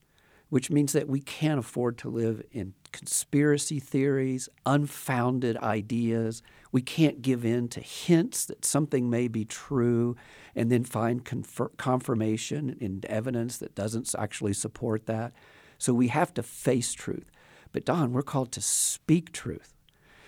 which 0.49 0.73
means 0.73 0.93
that 0.93 1.07
we 1.07 1.21
can't 1.21 1.61
afford 1.61 1.97
to 1.99 2.09
live 2.09 2.43
in 2.51 2.75
conspiracy 2.91 3.79
theories, 3.79 4.49
unfounded 4.67 5.57
ideas. 5.59 6.43
We 6.73 6.83
can't 6.83 7.23
give 7.23 7.45
in 7.45 7.69
to 7.69 7.81
hints 7.81 8.47
that 8.47 8.65
something 8.65 9.09
may 9.09 9.29
be 9.29 9.45
true 9.45 10.17
and 10.57 10.73
then 10.73 10.85
find 10.85 11.25
confer- 11.25 11.71
confirmation 11.77 12.77
in 12.81 13.03
evidence 13.07 13.59
that 13.59 13.75
doesn't 13.75 14.15
actually 14.19 14.55
support 14.55 15.07
that. 15.07 15.33
So 15.79 15.93
we 15.93 16.09
have 16.09 16.33
to 16.35 16.43
face 16.43 16.93
truth. 16.95 17.31
But, 17.73 17.85
Don, 17.85 18.13
we're 18.13 18.23
called 18.23 18.53
to 18.53 18.61
speak 18.61 19.33
truth. 19.33 19.75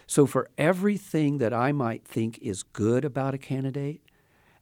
So, 0.07 0.26
for 0.26 0.50
everything 0.59 1.38
that 1.38 1.54
I 1.54 1.72
might 1.72 2.07
think 2.07 2.38
is 2.38 2.62
good 2.62 3.04
about 3.04 3.35
a 3.35 3.38
candidate, 3.38 4.02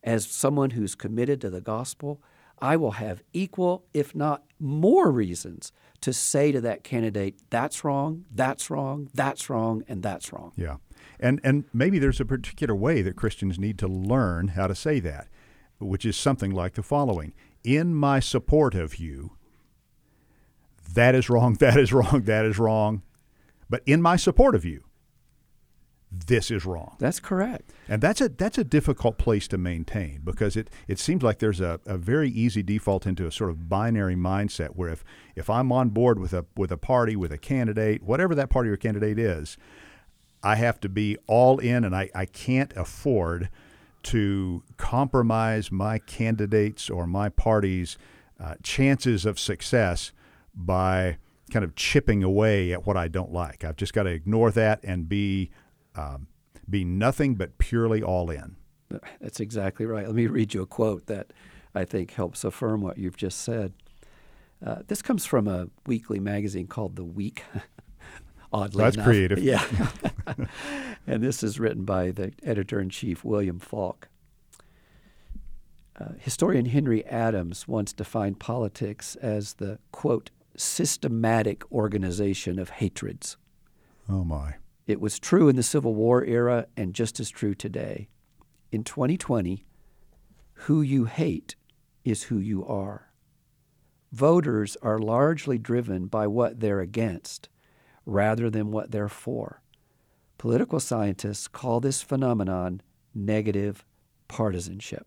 as 0.05 0.27
someone 0.27 0.71
who's 0.71 0.95
committed 0.95 1.40
to 1.40 1.51
the 1.51 1.61
gospel, 1.61 2.23
I 2.61 2.77
will 2.77 2.92
have 2.92 3.23
equal, 3.33 3.85
if 3.92 4.14
not 4.14 4.45
more, 4.61 5.11
reasons 5.11 5.73
to 6.01 6.12
say 6.12 6.53
to 6.53 6.61
that 6.61 6.85
candidate, 6.85 7.38
that's 7.51 7.85
wrong, 7.85 8.25
that's 8.33 8.71
wrong, 8.71 9.09
that's 9.14 9.49
wrong, 9.49 9.83
and 9.88 10.03
that's 10.03 10.33
wrong. 10.33 10.53
Yeah. 10.57 10.77
And, 11.21 11.41
and 11.45 11.65
maybe 11.73 11.99
there's 11.99 12.21
a 12.21 12.25
particular 12.25 12.75
way 12.75 13.03
that 13.03 13.17
Christians 13.17 13.59
need 13.59 13.79
to 13.79 13.88
learn 13.88 14.49
how 14.49 14.67
to 14.67 14.75
say 14.75 15.01
that, 15.01 15.29
which 15.79 16.05
is 16.05 16.17
something 16.17 16.51
like 16.51 16.75
the 16.75 16.83
following 16.83 17.33
In 17.65 17.95
my 17.95 18.21
support 18.21 18.75
of 18.75 18.97
you, 18.97 19.37
that 20.95 21.15
is 21.15 21.31
wrong, 21.31 21.55
that 21.61 21.77
is 21.79 21.93
wrong, 21.93 22.23
that 22.23 22.45
is 22.45 22.59
wrong. 22.59 23.03
But 23.71 23.83
in 23.87 24.03
my 24.03 24.17
support 24.17 24.55
of 24.55 24.65
you, 24.65 24.85
this 26.12 26.51
is 26.51 26.67
wrong. 26.67 26.97
That's 26.99 27.21
correct. 27.21 27.73
And 27.88 28.03
that's 28.03 28.21
a 28.21 28.29
that's 28.29 28.59
a 28.59 28.65
difficult 28.65 29.17
place 29.17 29.49
to 29.49 29.57
maintain 29.57 30.21
because 30.23 30.57
it, 30.57 30.69
it 30.87 30.99
seems 30.99 31.23
like 31.23 31.38
there's 31.38 31.61
a, 31.61 31.81
a 31.87 31.97
very 31.97 32.29
easy 32.31 32.62
default 32.62 33.07
into 33.07 33.27
a 33.27 33.33
sort 33.33 33.49
of 33.49 33.71
binary 33.71 34.15
mindset 34.15 34.71
where 34.77 34.91
if, 34.91 35.05
if 35.35 35.49
I'm 35.49 35.73
on 35.73 35.88
board 35.88 36.19
with 36.19 36.35
a 36.35 36.45
with 36.55 36.71
a 36.71 36.77
party, 36.77 37.17
with 37.17 37.33
a 37.33 37.38
candidate, 37.38 38.03
whatever 38.03 38.35
that 38.35 38.51
party 38.51 38.69
or 38.69 38.77
candidate 38.77 39.19
is, 39.19 39.57
I 40.42 40.57
have 40.57 40.81
to 40.81 40.88
be 40.88 41.16
all 41.26 41.59
in 41.59 41.85
and 41.85 41.94
I, 41.94 42.11
I 42.14 42.26
can't 42.26 42.72
afford 42.76 43.48
to 44.05 44.62
compromise 44.76 45.70
my 45.70 45.98
candidates 45.98 46.90
or 46.90 47.07
my 47.07 47.28
party's 47.28 47.96
uh, 48.40 48.57
chances 48.62 49.24
of 49.24 49.38
success 49.38 50.12
by 50.55 51.18
kind 51.50 51.64
of 51.64 51.76
chipping 51.76 52.22
away 52.22 52.72
at 52.72 52.87
what 52.87 52.96
I 52.96 53.09
don't 53.09 53.33
like. 53.33 53.62
I've 53.62 53.76
just 53.76 53.92
got 53.92 54.05
to 54.05 54.11
ignore 54.11 54.50
that 54.50 54.81
and 54.83 55.09
be 55.09 55.50
um, 55.94 56.26
be 56.68 56.85
nothing 56.85 57.35
but 57.35 57.59
purely 57.59 58.02
all 58.02 58.31
in. 58.31 58.57
That's 59.20 59.40
exactly 59.40 59.87
right. 59.87 60.07
Let 60.07 60.14
me 60.14 60.26
read 60.26 60.55
you 60.55 60.62
a 60.62 60.66
quote 60.66 61.07
that 61.07 61.33
I 61.74 61.85
think 61.85 62.12
helps 62.12 62.44
affirm 62.44 62.81
what 62.81 62.98
you've 62.98 63.16
just 63.16 63.40
said. 63.40 63.72
Uh, 64.64 64.83
this 64.87 65.02
comes 65.02 65.26
from 65.26 65.48
a 65.48 65.68
weekly 65.87 66.20
magazine 66.20 66.66
called 66.66 66.96
The 66.96 67.05
Week. 67.05 67.44
Oddly 68.53 68.85
That's 68.85 68.97
enough. 68.97 69.07
creative. 69.07 69.38
Yeah. 69.38 69.65
and 71.07 71.23
this 71.23 71.43
is 71.43 71.59
written 71.59 71.85
by 71.85 72.11
the 72.11 72.33
editor 72.43 72.81
in 72.81 72.91
chief, 72.91 73.25
William 73.25 73.59
Falk. 73.59 74.09
Uh, 75.99 76.12
historian 76.19 76.67
Henry 76.67 77.05
Adams 77.07 77.69
once 77.69 77.93
defined 77.93 78.41
politics 78.41 79.17
as 79.17 79.55
the, 79.55 79.79
quote, 79.91 80.31
systematic 80.57 81.71
organization 81.71 82.59
of 82.59 82.71
hatreds. 82.71 83.37
Oh, 84.09 84.25
my. 84.25 84.57
It 84.87 85.01
was 85.01 85.19
true 85.19 85.49
in 85.49 85.57
the 85.57 85.62
Civil 85.62 85.95
War 85.95 86.25
era 86.25 86.67
and 86.77 86.95
just 86.95 87.21
as 87.21 87.31
true 87.31 87.55
today. 87.55 88.09
In 88.71 88.85
2020, 88.85 89.65
who 90.55 90.83
you 90.83 91.05
hate 91.05 91.57
is 92.05 92.25
who 92.25 92.38
you 92.38 92.67
are. 92.67 93.12
Voters 94.11 94.77
are 94.83 94.99
largely 94.99 95.59
driven 95.59 96.07
by 96.07 96.27
what 96.27 96.61
they're 96.61 96.81
against 96.81 97.49
rather 98.05 98.51
than 98.51 98.71
what 98.71 98.91
they're 98.91 99.09
for. 99.09 99.62
Political 100.38 100.81
scientists 100.81 101.49
call 101.49 101.81
this 101.81 102.03
phenomenon 102.03 102.83
negative 103.15 103.85
partisanship. 104.29 105.07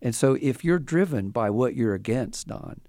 And 0.00 0.14
so, 0.14 0.36
if 0.40 0.64
you're 0.64 0.78
driven 0.78 1.30
by 1.30 1.50
what 1.50 1.76
you're 1.76 1.94
against, 1.94 2.48
Don, 2.48 2.80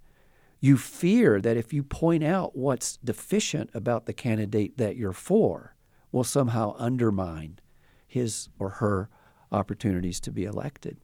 you 0.59 0.77
fear 0.77 1.41
that 1.41 1.57
if 1.57 1.73
you 1.73 1.83
point 1.83 2.23
out 2.23 2.55
what's 2.55 2.97
deficient 2.97 3.69
about 3.73 4.05
the 4.05 4.13
candidate 4.13 4.77
that 4.77 4.95
you're 4.95 5.11
for, 5.13 5.75
will 6.11 6.23
somehow 6.23 6.75
undermine 6.77 7.59
his 8.07 8.47
or 8.57 8.69
her 8.69 9.09
opportunities 9.51 10.19
to 10.21 10.31
be 10.31 10.45
elected. 10.45 10.97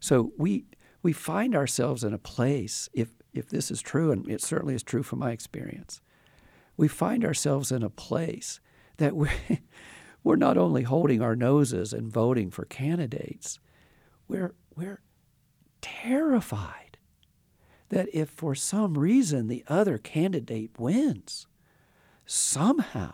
So 0.00 0.32
we 0.36 0.66
we 1.02 1.12
find 1.12 1.56
ourselves 1.56 2.04
in 2.04 2.12
a 2.12 2.18
place, 2.18 2.88
if 2.92 3.10
if 3.32 3.48
this 3.48 3.70
is 3.70 3.80
true, 3.80 4.12
and 4.12 4.28
it 4.28 4.42
certainly 4.42 4.74
is 4.74 4.82
true 4.82 5.02
from 5.02 5.20
my 5.20 5.30
experience, 5.30 6.00
we 6.82 6.88
find 6.88 7.24
ourselves 7.24 7.70
in 7.70 7.84
a 7.84 7.88
place 7.88 8.58
that 8.96 9.14
we're 9.14 9.30
we're 10.24 10.34
not 10.34 10.58
only 10.58 10.82
holding 10.82 11.22
our 11.22 11.36
noses 11.36 11.92
and 11.92 12.12
voting 12.12 12.50
for 12.50 12.64
candidates, 12.64 13.60
we're 14.26 14.52
we're 14.74 15.00
terrified 15.80 16.98
that 17.90 18.08
if 18.12 18.28
for 18.28 18.56
some 18.56 18.98
reason 18.98 19.46
the 19.46 19.62
other 19.68 19.96
candidate 19.96 20.72
wins, 20.76 21.46
somehow 22.26 23.12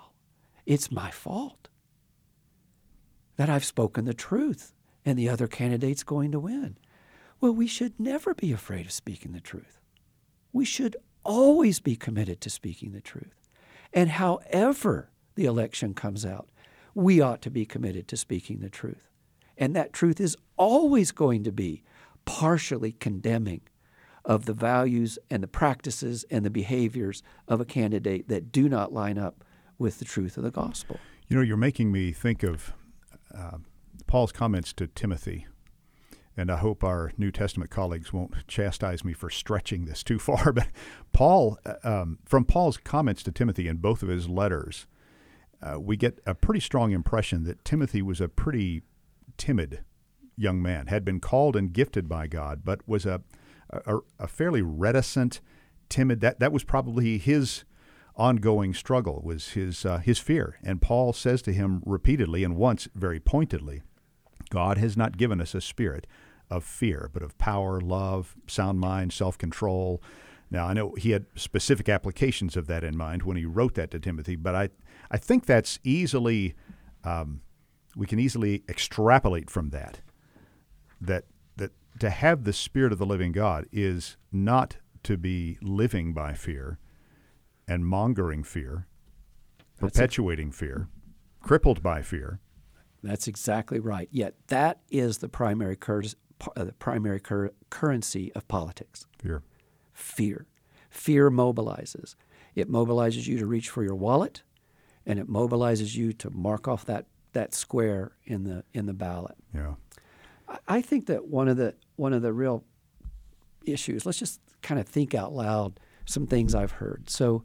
it's 0.64 0.90
my 0.90 1.11
fault 1.11 1.68
that 3.37 3.50
I've 3.50 3.66
spoken 3.66 4.07
the 4.07 4.14
truth 4.14 4.72
and 5.04 5.18
the 5.18 5.28
other 5.28 5.46
candidate's 5.46 6.04
going 6.04 6.33
to 6.33 6.40
win. 6.40 6.78
Well, 7.38 7.52
we 7.52 7.66
should 7.66 8.00
never 8.00 8.33
be 8.33 8.50
afraid 8.50 8.87
of 8.87 8.92
speaking 8.92 9.33
the 9.33 9.42
truth. 9.42 9.78
We 10.54 10.64
should 10.64 10.96
always 11.22 11.81
be 11.81 11.96
committed 11.96 12.40
to 12.40 12.48
speaking 12.48 12.92
the 12.92 13.02
truth. 13.02 13.38
And 13.92 14.11
however 14.11 15.11
the 15.35 15.46
election 15.46 15.94
comes 15.94 16.24
out, 16.24 16.48
we 16.94 17.20
ought 17.20 17.42
to 17.42 17.51
be 17.51 17.64
committed 17.64 18.09
to 18.09 18.16
speaking 18.16 18.61
the 18.61 18.70
truth. 18.70 19.09
And 19.57 19.74
that 19.74 19.92
truth 19.92 20.20
is 20.20 20.37
always 20.57 21.12
going 21.12 21.44
to 21.44 21.53
be 21.53 21.83
partially 22.24 22.92
condemning 22.92 23.62
of 24.24 24.44
the 24.44 24.53
values 24.53 25.18
and 25.31 25.42
the 25.42 25.48
practices 25.48 26.24
and 26.31 26.44
the 26.44 26.51
behaviors 26.51 27.22
of 27.48 27.61
a 27.61 27.64
candidate 27.64 28.29
that 28.29 28.53
do 28.53 28.68
not 28.68 28.92
line 28.92 29.18
up 29.18 29.44
with 29.79 29.98
the 29.98 30.05
truth 30.05 30.37
of 30.37 30.44
the 30.44 30.51
gospel. 30.51 30.98
You 31.29 31.37
know, 31.37 31.42
you're 31.42 31.57
making 31.57 31.90
me 31.90 32.12
think 32.12 32.42
of 32.42 32.72
uh, 33.35 33.59
Paul's 34.07 34.33
comments 34.33 34.72
to 34.74 34.87
Timothy. 34.87 35.46
And 36.38 36.53
I 36.53 36.57
hope 36.57 36.85
our 36.85 37.12
New 37.18 37.33
Testament 37.33 37.68
colleagues 37.68 38.12
won't 38.12 38.46
chastise 38.46 39.05
me 39.05 39.12
for 39.12 39.29
stretching 39.29 39.87
this 39.87 40.05
too 40.05 40.18
far. 40.20 40.53
But 40.53 40.68
Paul, 41.12 41.59
uh, 41.66 41.74
um, 41.83 42.20
from 42.24 42.44
Paul's 42.44 42.77
comments 42.79 43.24
to 43.24 43.33
Timothy 43.33 43.66
in 43.66 43.79
both 43.79 44.05
of 44.05 44.09
his 44.09 44.29
letters, 44.29 44.87
uh, 45.61 45.81
we 45.81 45.96
get 45.96 46.20
a 46.24 46.37
pretty 46.37 46.61
strong 46.61 46.92
impression 46.92 47.42
that 47.42 47.64
Timothy 47.64 48.03
was 48.03 48.20
a 48.20 48.29
pretty 48.29 48.83
timid 49.37 49.83
young 50.37 50.62
man, 50.62 50.87
had 50.87 51.05
been 51.05 51.18
called 51.18 51.57
and 51.57 51.72
gifted 51.72 52.09
by 52.09 52.29
God, 52.29 52.61
but 52.64 52.87
was 52.87 53.05
a, 53.05 53.20
a, 53.70 53.98
a 54.20 54.29
fairly 54.29 54.62
reticent, 54.62 55.40
timid. 55.88 56.20
That 56.20 56.38
that 56.38 56.53
was 56.53 56.62
probably 56.62 57.18
his 57.18 57.64
ongoing 58.14 58.74
struggle 58.74 59.20
was 59.24 59.51
his 59.51 59.85
uh, 59.85 59.98
his 59.98 60.20
fear. 60.20 60.61
And 60.62 60.81
Paul 60.81 61.12
says 61.12 61.42
to 61.42 61.53
him 61.53 61.83
repeatedly 61.85 62.44
and 62.44 62.55
once 62.55 62.87
very 62.94 63.18
pointedly, 63.18 63.83
God 64.51 64.79
has 64.79 64.96
not 64.96 65.16
given 65.16 65.40
us 65.40 65.57
a 65.57 65.61
spirit 65.61 66.07
of 66.50 66.64
fear, 66.64 67.11
but 67.12 67.22
of 67.22 67.37
power, 67.38 67.80
love, 67.80 68.37
sound 68.46 68.80
mind, 68.80 69.12
self-control. 69.12 70.02
Now 70.50 70.66
I 70.66 70.72
know 70.72 70.94
he 70.96 71.11
had 71.11 71.26
specific 71.34 71.88
applications 71.88 72.56
of 72.56 72.66
that 72.68 72.84
in 72.84 72.96
mind 72.96 73.22
when 73.22 73.37
he 73.37 73.44
wrote 73.44 73.74
that 73.74 73.90
to 73.92 74.00
Timothy, 74.00 74.37
but 74.37 74.54
I 74.54 74.70
I 75.11 75.18
think 75.18 75.46
that's 75.46 75.78
easily 75.84 76.54
um, 77.04 77.42
we 77.96 78.06
can 78.06 78.18
easily 78.18 78.64
extrapolate 78.68 79.50
from 79.50 79.70
that 79.70 80.00
that 81.00 81.24
that 81.56 81.72
to 82.00 82.11
have 82.11 82.44
the 82.44 82.52
spirit 82.52 82.92
of 82.92 82.98
the 82.98 83.06
living 83.06 83.32
God 83.32 83.66
is 83.72 84.16
not 84.32 84.76
to 85.04 85.16
be 85.16 85.58
living 85.62 86.12
by 86.12 86.34
fear, 86.34 86.78
and 87.66 87.87
mongering 87.87 88.42
fear, 88.42 88.87
That's 89.78 89.92
perpetuating 89.96 90.50
fear, 90.52 90.88
crippled 91.40 91.82
by 91.82 92.02
fear. 92.02 92.40
That's 93.02 93.28
exactly 93.28 93.78
right. 93.78 94.08
Yet 94.11 94.34
that 94.48 94.80
is 94.90 95.18
the 95.18 95.28
primary 95.28 95.76
cur- 95.76 96.02
uh, 96.02 96.08
Uh, 96.57 96.64
the 96.64 96.72
primary 96.72 97.20
cur- 97.20 97.53
currency 97.70 98.33
of 98.35 98.46
politics. 98.46 99.07
Fear. 99.18 99.42
Fear. 99.92 100.46
Fear 100.88 101.31
mobilizes. 101.31 102.14
It 102.55 102.70
mobilizes 102.70 103.27
you 103.27 103.38
to 103.38 103.46
reach 103.46 103.70
for 103.70 103.83
your 103.83 103.96
wallet, 103.96 104.42
and 105.05 105.18
it 105.18 105.29
mobilizes 105.29 105.94
you 105.94 106.12
to 106.14 106.31
mark 106.31 106.68
off 106.68 106.85
that, 106.85 107.07
that 107.33 107.55
square 107.55 108.12
in 108.24 108.44
the 108.44 108.64
in 108.72 108.87
the 108.87 108.94
ballot. 108.94 109.37
Yeah. 109.55 109.74
I 110.66 110.81
think 110.81 111.07
that 111.07 111.27
one 111.27 111.48
of 111.48 111.57
the 111.57 111.74
one 111.96 112.12
of 112.12 112.22
the 112.22 112.33
real 112.33 112.64
issues. 113.66 114.07
Let's 114.07 114.18
just 114.18 114.40
kind 114.62 114.81
of 114.81 114.87
think 114.87 115.14
out 115.14 115.33
loud 115.33 115.81
some 116.05 116.27
things 116.27 116.55
I've 116.55 116.72
heard. 116.72 117.11
So, 117.11 117.44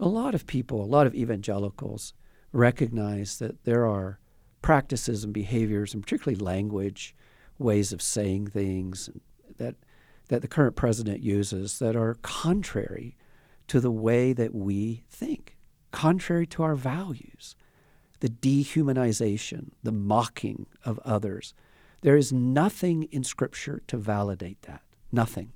a 0.00 0.08
lot 0.08 0.34
of 0.34 0.46
people, 0.46 0.82
a 0.82 0.86
lot 0.86 1.06
of 1.06 1.14
evangelicals, 1.14 2.12
recognize 2.52 3.38
that 3.38 3.64
there 3.64 3.86
are 3.86 4.18
practices 4.60 5.24
and 5.24 5.32
behaviors, 5.32 5.94
and 5.94 6.02
particularly 6.02 6.42
language, 6.42 7.14
ways 7.62 7.92
of 7.92 8.02
saying 8.02 8.48
things 8.48 9.10
that 9.58 9.76
that 10.28 10.40
the 10.40 10.48
current 10.48 10.76
president 10.76 11.20
uses 11.20 11.78
that 11.78 11.94
are 11.94 12.14
contrary 12.22 13.16
to 13.68 13.80
the 13.80 13.90
way 13.90 14.32
that 14.32 14.54
we 14.54 15.04
think, 15.10 15.56
contrary 15.90 16.46
to 16.46 16.62
our 16.62 16.74
values, 16.74 17.54
the 18.20 18.28
dehumanization, 18.28 19.72
the 19.82 19.92
mocking 19.92 20.66
of 20.84 20.98
others. 21.04 21.54
There 22.02 22.16
is 22.16 22.32
nothing 22.32 23.04
in 23.04 23.24
Scripture 23.24 23.82
to 23.88 23.96
validate 23.96 24.62
that. 24.62 24.82
Nothing. 25.10 25.52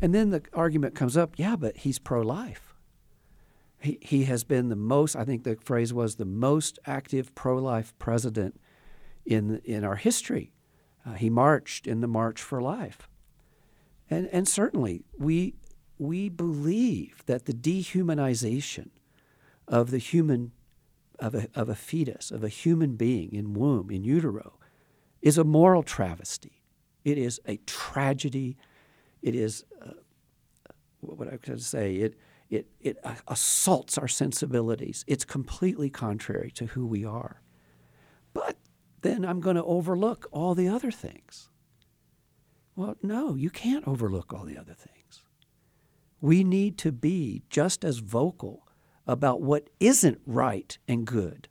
And 0.00 0.14
then 0.14 0.30
the 0.30 0.42
argument 0.52 0.94
comes 0.94 1.16
up 1.16 1.34
yeah, 1.36 1.56
but 1.56 1.78
he's 1.78 1.98
pro 1.98 2.22
life. 2.22 2.74
He, 3.80 3.98
he 4.00 4.24
has 4.24 4.44
been 4.44 4.68
the 4.68 4.76
most, 4.76 5.14
I 5.14 5.24
think 5.24 5.44
the 5.44 5.56
phrase 5.62 5.92
was 5.92 6.16
the 6.16 6.24
most 6.24 6.78
active 6.86 7.34
pro 7.34 7.58
life 7.58 7.94
president 7.98 8.60
in, 9.24 9.60
in 9.64 9.84
our 9.84 9.96
history. 9.96 10.52
Uh, 11.08 11.14
he 11.14 11.30
marched 11.30 11.86
in 11.86 12.00
the 12.00 12.06
March 12.06 12.42
for 12.42 12.60
Life. 12.60 13.08
And, 14.10 14.28
and 14.32 14.48
certainly, 14.48 15.04
we, 15.16 15.54
we 15.98 16.28
believe 16.28 17.22
that 17.26 17.46
the 17.46 17.52
dehumanization 17.52 18.90
of 19.66 19.90
the 19.90 19.98
human, 19.98 20.52
of 21.18 21.34
a, 21.34 21.48
of 21.54 21.68
a 21.68 21.74
fetus, 21.74 22.30
of 22.30 22.42
a 22.42 22.48
human 22.48 22.96
being 22.96 23.32
in 23.32 23.54
womb, 23.54 23.90
in 23.90 24.04
utero, 24.04 24.58
is 25.22 25.38
a 25.38 25.44
moral 25.44 25.82
travesty. 25.82 26.62
It 27.04 27.18
is 27.18 27.40
a 27.46 27.58
tragedy. 27.66 28.56
It 29.22 29.34
is, 29.34 29.64
uh, 29.80 29.92
what 31.00 31.32
I 31.32 31.36
could 31.36 31.62
say, 31.62 31.96
it, 31.96 32.14
it, 32.50 32.66
it 32.80 32.98
assaults 33.26 33.98
our 33.98 34.08
sensibilities. 34.08 35.04
It's 35.06 35.24
completely 35.24 35.90
contrary 35.90 36.50
to 36.52 36.66
who 36.66 36.86
we 36.86 37.04
are. 37.04 37.42
But 38.32 38.56
then 39.02 39.24
I'm 39.24 39.40
going 39.40 39.56
to 39.56 39.64
overlook 39.64 40.28
all 40.32 40.54
the 40.54 40.68
other 40.68 40.90
things. 40.90 41.48
Well, 42.76 42.96
no, 43.02 43.34
you 43.34 43.50
can't 43.50 43.86
overlook 43.88 44.32
all 44.32 44.44
the 44.44 44.58
other 44.58 44.74
things. 44.74 45.22
We 46.20 46.44
need 46.44 46.78
to 46.78 46.92
be 46.92 47.42
just 47.50 47.84
as 47.84 47.98
vocal 47.98 48.66
about 49.06 49.40
what 49.40 49.70
isn't 49.80 50.20
right 50.26 50.76
and 50.86 51.06
good, 51.06 51.48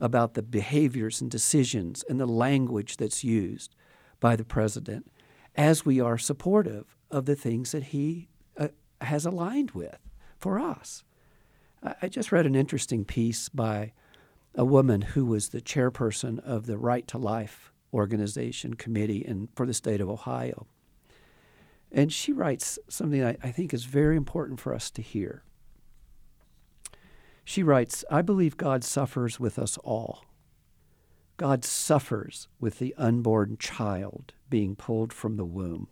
about 0.00 0.34
the 0.34 0.42
behaviors 0.42 1.20
and 1.20 1.30
decisions 1.30 2.04
and 2.08 2.20
the 2.20 2.26
language 2.26 2.96
that's 2.96 3.24
used 3.24 3.74
by 4.20 4.36
the 4.36 4.44
president, 4.44 5.10
as 5.56 5.84
we 5.84 6.00
are 6.00 6.18
supportive 6.18 6.96
of 7.10 7.24
the 7.24 7.36
things 7.36 7.72
that 7.72 7.84
he 7.84 8.28
uh, 8.56 8.68
has 9.00 9.24
aligned 9.24 9.72
with 9.72 9.98
for 10.38 10.58
us. 10.58 11.04
I 12.02 12.08
just 12.08 12.30
read 12.30 12.46
an 12.46 12.54
interesting 12.54 13.04
piece 13.04 13.48
by 13.48 13.92
a 14.54 14.64
woman 14.64 15.00
who 15.02 15.24
was 15.24 15.48
the 15.48 15.60
chairperson 15.60 16.38
of 16.40 16.66
the 16.66 16.78
Right 16.78 17.06
to 17.08 17.18
Life 17.18 17.72
organization 17.92 18.74
committee 18.74 19.18
in, 19.18 19.48
for 19.54 19.66
the 19.66 19.74
state 19.74 20.00
of 20.00 20.08
Ohio. 20.08 20.66
And 21.92 22.12
she 22.12 22.32
writes 22.32 22.78
something 22.88 23.24
I, 23.24 23.36
I 23.42 23.50
think 23.50 23.74
is 23.74 23.84
very 23.84 24.16
important 24.16 24.60
for 24.60 24.74
us 24.74 24.90
to 24.92 25.02
hear. 25.02 25.42
She 27.44 27.62
writes, 27.62 28.04
I 28.10 28.22
believe 28.22 28.56
God 28.56 28.84
suffers 28.84 29.40
with 29.40 29.58
us 29.58 29.76
all. 29.78 30.24
God 31.36 31.64
suffers 31.64 32.48
with 32.60 32.78
the 32.78 32.94
unborn 32.98 33.56
child 33.58 34.34
being 34.48 34.76
pulled 34.76 35.12
from 35.12 35.36
the 35.36 35.44
womb. 35.44 35.88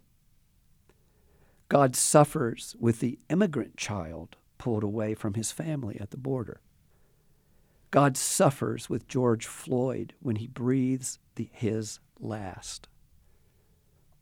God 1.68 1.96
suffers 1.96 2.76
with 2.78 3.00
the 3.00 3.18
immigrant 3.28 3.76
child 3.76 4.36
pulled 4.58 4.82
away 4.82 5.14
from 5.14 5.34
his 5.34 5.50
family 5.50 5.98
at 6.00 6.10
the 6.10 6.16
border. 6.16 6.60
God 7.90 8.16
suffers 8.16 8.90
with 8.90 9.08
George 9.08 9.46
Floyd 9.46 10.14
when 10.20 10.36
he 10.36 10.46
breathes 10.46 11.18
the, 11.36 11.48
his 11.52 12.00
last. 12.20 12.88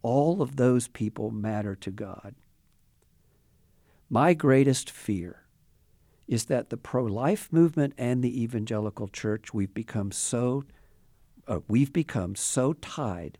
All 0.02 0.40
of 0.40 0.56
those 0.56 0.86
people 0.88 1.30
matter 1.30 1.74
to 1.74 1.90
God. 1.90 2.34
My 4.08 4.34
greatest 4.34 4.88
fear 4.90 5.46
is 6.28 6.44
that 6.44 6.70
the 6.70 6.76
pro 6.76 7.04
life 7.04 7.52
movement 7.52 7.94
and 7.98 8.22
the 8.22 8.42
evangelical 8.42 9.08
church, 9.08 9.52
we've 9.52 9.74
become 9.74 10.12
so, 10.12 10.64
uh, 11.48 11.60
we've 11.68 11.92
become 11.92 12.36
so 12.36 12.72
tied 12.74 13.38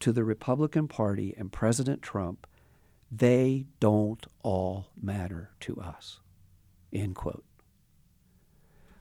to 0.00 0.12
the 0.12 0.24
Republican 0.24 0.88
Party 0.88 1.34
and 1.36 1.52
President 1.52 2.02
Trump, 2.02 2.46
they 3.10 3.66
don't 3.80 4.26
all 4.42 4.88
matter 5.00 5.50
to 5.60 5.80
us. 5.80 6.20
End 6.92 7.14
quote. 7.14 7.44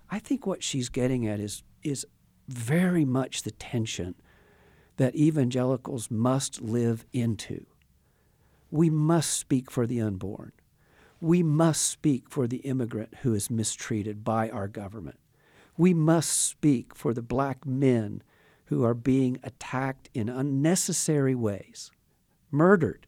I 0.10 0.20
think 0.20 0.46
what 0.46 0.63
she's 0.63 0.89
getting 0.89 1.28
at 1.28 1.39
is, 1.39 1.63
is 1.84 2.06
very 2.48 3.06
much 3.06 3.43
the 3.43 3.52
tension 3.52 4.15
that 4.98 5.15
evangelicals 5.15 6.10
must 6.10 6.62
live 6.62 7.06
into. 7.13 7.65
We 8.72 8.89
must 8.89 9.32
speak 9.38 9.72
for 9.72 9.86
the 9.86 10.02
unborn. 10.02 10.52
We 11.20 11.41
must 11.43 11.84
speak 11.84 12.30
for 12.30 12.48
the 12.48 12.58
immigrant 12.58 13.15
who 13.22 13.34
is 13.34 13.50
mistreated 13.50 14.24
by 14.24 14.50
our 14.50 14.67
government. 14.67 15.20
We 15.78 15.93
must 15.93 16.32
speak 16.32 16.96
for 16.96 17.13
the 17.13 17.22
black 17.22 17.65
men 17.65 18.24
who 18.65 18.84
are 18.84 18.93
being 18.93 19.39
attacked 19.43 20.10
in 20.13 20.30
unnecessary 20.30 21.36
ways, 21.36 21.91
murdered 22.52 23.08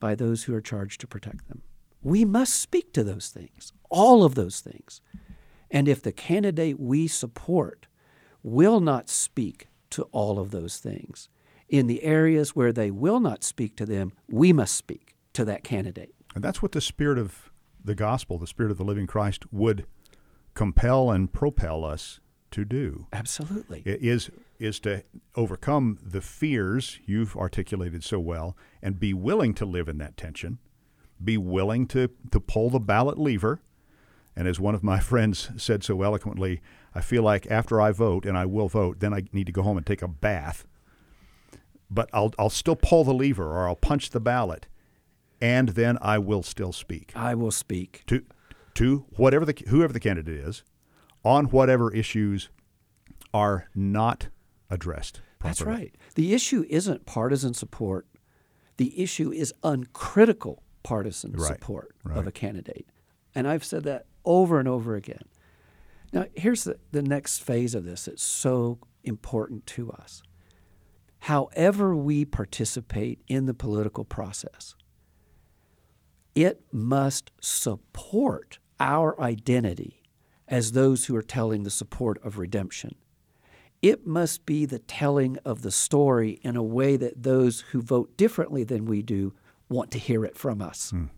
by 0.00 0.14
those 0.14 0.44
who 0.44 0.54
are 0.54 0.60
charged 0.60 1.00
to 1.00 1.06
protect 1.06 1.48
them. 1.48 1.62
We 2.08 2.24
must 2.24 2.54
speak 2.54 2.94
to 2.94 3.04
those 3.04 3.28
things, 3.28 3.72
all 3.90 4.24
of 4.24 4.34
those 4.34 4.60
things. 4.60 5.02
And 5.70 5.86
if 5.86 6.02
the 6.02 6.12
candidate 6.12 6.80
we 6.80 7.06
support 7.06 7.86
will 8.42 8.80
not 8.80 9.10
speak 9.10 9.68
to 9.90 10.04
all 10.04 10.38
of 10.38 10.50
those 10.50 10.78
things, 10.78 11.28
in 11.68 11.86
the 11.86 12.02
areas 12.02 12.56
where 12.56 12.72
they 12.72 12.90
will 12.90 13.20
not 13.20 13.44
speak 13.44 13.76
to 13.76 13.84
them, 13.84 14.12
we 14.26 14.54
must 14.54 14.74
speak 14.74 15.16
to 15.34 15.44
that 15.44 15.64
candidate. 15.64 16.14
And 16.34 16.42
that's 16.42 16.62
what 16.62 16.72
the 16.72 16.80
spirit 16.80 17.18
of 17.18 17.50
the 17.84 17.94
gospel, 17.94 18.38
the 18.38 18.46
spirit 18.46 18.70
of 18.70 18.78
the 18.78 18.84
living 18.84 19.06
Christ, 19.06 19.44
would 19.52 19.84
compel 20.54 21.10
and 21.10 21.30
propel 21.30 21.84
us 21.84 22.20
to 22.52 22.64
do. 22.64 23.06
Absolutely. 23.12 23.82
It 23.84 24.00
is 24.00 24.30
is 24.58 24.80
to 24.80 25.04
overcome 25.36 25.98
the 26.02 26.20
fears 26.20 26.98
you've 27.04 27.36
articulated 27.36 28.02
so 28.02 28.18
well 28.18 28.56
and 28.82 28.98
be 28.98 29.14
willing 29.14 29.54
to 29.54 29.64
live 29.64 29.88
in 29.88 29.98
that 29.98 30.16
tension, 30.16 30.58
be 31.22 31.36
willing 31.36 31.86
to, 31.88 32.10
to 32.30 32.40
pull 32.40 32.70
the 32.70 32.80
ballot 32.80 33.18
lever. 33.18 33.60
And 34.36 34.46
as 34.46 34.60
one 34.60 34.74
of 34.74 34.82
my 34.82 35.00
friends 35.10 35.50
said 35.56 35.82
so 35.82 36.02
eloquently, 36.02 36.60
I 36.94 37.00
feel 37.00 37.22
like 37.22 37.46
after 37.50 37.80
I 37.80 37.92
vote, 37.92 38.24
and 38.24 38.36
I 38.36 38.46
will 38.46 38.68
vote, 38.68 39.00
then 39.00 39.12
I 39.12 39.24
need 39.32 39.46
to 39.46 39.52
go 39.52 39.62
home 39.62 39.76
and 39.76 39.86
take 39.86 40.02
a 40.02 40.08
bath. 40.08 40.64
But 41.90 42.10
I'll, 42.12 42.32
I'll 42.38 42.50
still 42.50 42.76
pull 42.76 43.04
the 43.04 43.14
lever 43.14 43.46
or 43.46 43.68
I'll 43.68 43.76
punch 43.76 44.10
the 44.10 44.20
ballot, 44.20 44.66
and 45.40 45.70
then 45.70 45.98
I 46.02 46.18
will 46.18 46.42
still 46.42 46.72
speak. 46.72 47.12
I 47.14 47.34
will 47.34 47.50
speak. 47.50 48.04
To, 48.08 48.22
to 48.74 49.06
whatever 49.16 49.44
the, 49.44 49.54
whoever 49.68 49.92
the 49.92 50.00
candidate 50.00 50.34
is 50.34 50.62
on 51.24 51.46
whatever 51.46 51.92
issues 51.92 52.48
are 53.32 53.68
not 53.74 54.28
addressed. 54.70 55.20
Properly. 55.38 55.50
That's 55.50 55.62
right. 55.62 55.94
The 56.14 56.34
issue 56.34 56.64
isn't 56.68 57.06
partisan 57.06 57.54
support. 57.54 58.06
The 58.76 59.00
issue 59.00 59.32
is 59.32 59.52
uncritical 59.62 60.62
partisan 60.82 61.32
right. 61.32 61.48
support 61.48 61.94
right. 62.04 62.18
of 62.18 62.26
a 62.26 62.32
candidate. 62.32 62.86
And 63.34 63.46
I've 63.46 63.64
said 63.64 63.84
that 63.84 64.06
over 64.24 64.58
and 64.58 64.68
over 64.68 64.94
again. 64.94 65.22
Now, 66.12 66.26
here's 66.34 66.64
the, 66.64 66.78
the 66.90 67.02
next 67.02 67.38
phase 67.38 67.74
of 67.74 67.84
this 67.84 68.06
that's 68.06 68.22
so 68.22 68.78
important 69.04 69.66
to 69.66 69.90
us. 69.90 70.22
However, 71.20 71.94
we 71.94 72.24
participate 72.24 73.20
in 73.28 73.46
the 73.46 73.54
political 73.54 74.04
process, 74.04 74.74
it 76.34 76.62
must 76.72 77.32
support 77.40 78.58
our 78.78 79.20
identity 79.20 80.02
as 80.46 80.72
those 80.72 81.06
who 81.06 81.16
are 81.16 81.22
telling 81.22 81.64
the 81.64 81.70
support 81.70 82.18
of 82.24 82.38
redemption. 82.38 82.94
It 83.82 84.06
must 84.06 84.46
be 84.46 84.64
the 84.64 84.78
telling 84.78 85.36
of 85.44 85.62
the 85.62 85.70
story 85.70 86.40
in 86.42 86.56
a 86.56 86.62
way 86.62 86.96
that 86.96 87.22
those 87.22 87.60
who 87.72 87.82
vote 87.82 88.16
differently 88.16 88.64
than 88.64 88.86
we 88.86 89.02
do 89.02 89.34
want 89.68 89.90
to 89.92 89.98
hear 89.98 90.24
it 90.24 90.36
from 90.36 90.62
us. 90.62 90.92
Mm. 90.92 91.10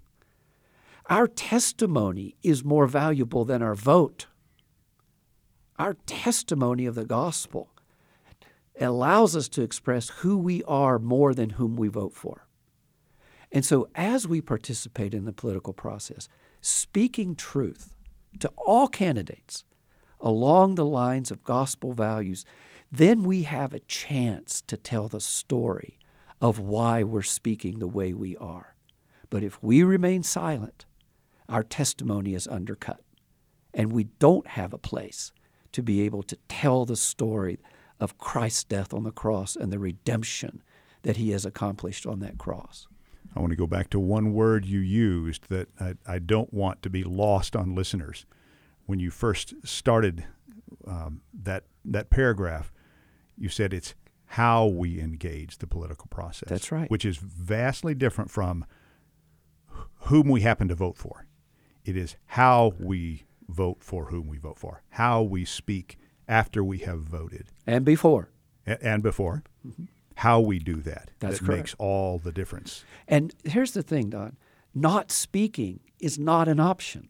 Our 1.09 1.27
testimony 1.27 2.37
is 2.43 2.65
more 2.65 2.87
valuable 2.87 3.45
than 3.45 3.63
our 3.63 3.75
vote. 3.75 4.27
Our 5.79 5.95
testimony 6.07 6.87
of 6.87 6.95
the 6.95 7.05
gospel 7.05 7.71
allows 8.81 9.35
us 9.35 9.49
to 9.51 9.63
express 9.63 10.09
who 10.09 10.39
we 10.39 10.63
are 10.65 10.99
more 10.99 11.35
than 11.35 11.51
whom 11.51 11.77
we 11.77 11.89
vote 11.89 12.15
for. 12.15 12.47
And 13.53 13.65
so, 13.65 13.89
as 13.95 14.29
we 14.29 14.41
participate 14.41 15.13
in 15.13 15.25
the 15.25 15.33
political 15.33 15.73
process, 15.73 16.29
speaking 16.61 17.35
truth 17.35 17.95
to 18.39 18.53
all 18.57 18.87
candidates 18.87 19.65
along 20.21 20.75
the 20.75 20.85
lines 20.85 21.31
of 21.31 21.43
gospel 21.43 21.93
values, 21.93 22.45
then 22.93 23.23
we 23.23 23.43
have 23.43 23.73
a 23.73 23.81
chance 23.81 24.61
to 24.63 24.77
tell 24.77 25.09
the 25.09 25.21
story 25.21 25.99
of 26.41 26.59
why 26.59 27.03
we're 27.03 27.23
speaking 27.23 27.79
the 27.79 27.89
way 27.89 28.13
we 28.13 28.37
are. 28.37 28.75
But 29.29 29.43
if 29.43 29.63
we 29.63 29.83
remain 29.83 30.23
silent, 30.23 30.87
our 31.49 31.63
testimony 31.63 32.35
is 32.35 32.49
undercut, 32.49 33.01
and 33.75 33.93
we 33.93 34.05
don't 34.05 34.47
have 34.49 34.73
a 34.73 34.79
place 34.79 35.33
to 35.73 35.83
be 35.83 36.01
able 36.03 36.23
to 36.25 36.37
tell 36.49 36.85
the 36.85 36.97
story 36.97 37.59
of 38.01 38.19
Christ's 38.19 38.65
death 38.65 38.95
on 38.95 39.05
the 39.05 39.13
cross 39.13 39.55
and 39.57 39.73
the 39.73 39.79
redemption 39.79 40.63
that 41.03 41.17
he 41.17 41.31
has 41.31 41.45
accomplished 41.45 42.07
on 42.07 42.21
that 42.21 42.39
cross. 42.39 42.89
I 43.35 43.41
want 43.41 43.51
to 43.51 43.57
go 43.57 43.67
back 43.67 43.91
to 43.91 44.01
one 44.01 44.33
word 44.33 44.65
you 44.65 44.81
used 44.81 45.49
that 45.51 45.69
I, 45.79 45.95
I 46.07 46.19
don't 46.19 46.53
want 46.53 46.83
to 46.83 46.91
be 46.91 47.05
lost 47.05 47.55
on 47.55 47.75
listeners. 47.75 48.27
When 48.87 48.99
you 48.99 49.11
first 49.11 49.55
started 49.65 50.25
um, 50.87 51.21
that 51.33 51.65
that 51.85 52.11
paragraph, 52.11 52.73
you 53.39 53.49
said 53.49 53.73
it's 53.73 53.95
how 54.35 54.65
we 54.65 55.01
engage 55.01 55.59
the 55.59 55.67
political 55.67 56.07
process. 56.09 56.49
That's 56.49 56.71
right. 56.71 56.89
Which 56.89 57.05
is 57.05 57.17
vastly 57.17 57.95
different 57.97 58.31
from 58.31 58.65
whom 60.03 60.29
we 60.29 60.43
happen 60.43 60.69
to 60.69 60.75
vote 60.77 60.97
for. 60.97 61.27
It 61.85 61.97
is 61.97 62.15
how 62.27 62.75
we 62.79 63.25
vote 63.49 63.79
for 63.83 64.07
whom 64.07 64.29
we 64.29 64.39
vote 64.39 64.57
for, 64.57 64.83
how 64.91 65.23
we 65.23 65.45
speak 65.45 65.99
after 66.29 66.63
we 66.63 66.79
have 66.79 67.01
voted, 67.01 67.49
and 67.67 67.85
before, 67.85 68.31
a- 68.69 68.81
and 68.87 69.03
before. 69.03 69.43
Mm-hmm. 69.67 69.85
How 70.15 70.39
we 70.39 70.61
do 70.61 70.77
that 70.83 71.11
That's 71.19 71.41
that 71.41 71.47
correct. 71.47 71.59
makes 71.59 71.75
all 71.79 72.19
the 72.19 72.31
difference. 72.31 72.85
And 73.09 73.35
here's 73.43 73.73
the 73.73 73.83
thing, 73.83 74.11
Don 74.11 74.37
not 74.73 75.11
speaking 75.11 75.81
is 75.99 76.21
not 76.21 76.47
an 76.47 76.61
option. 76.61 77.09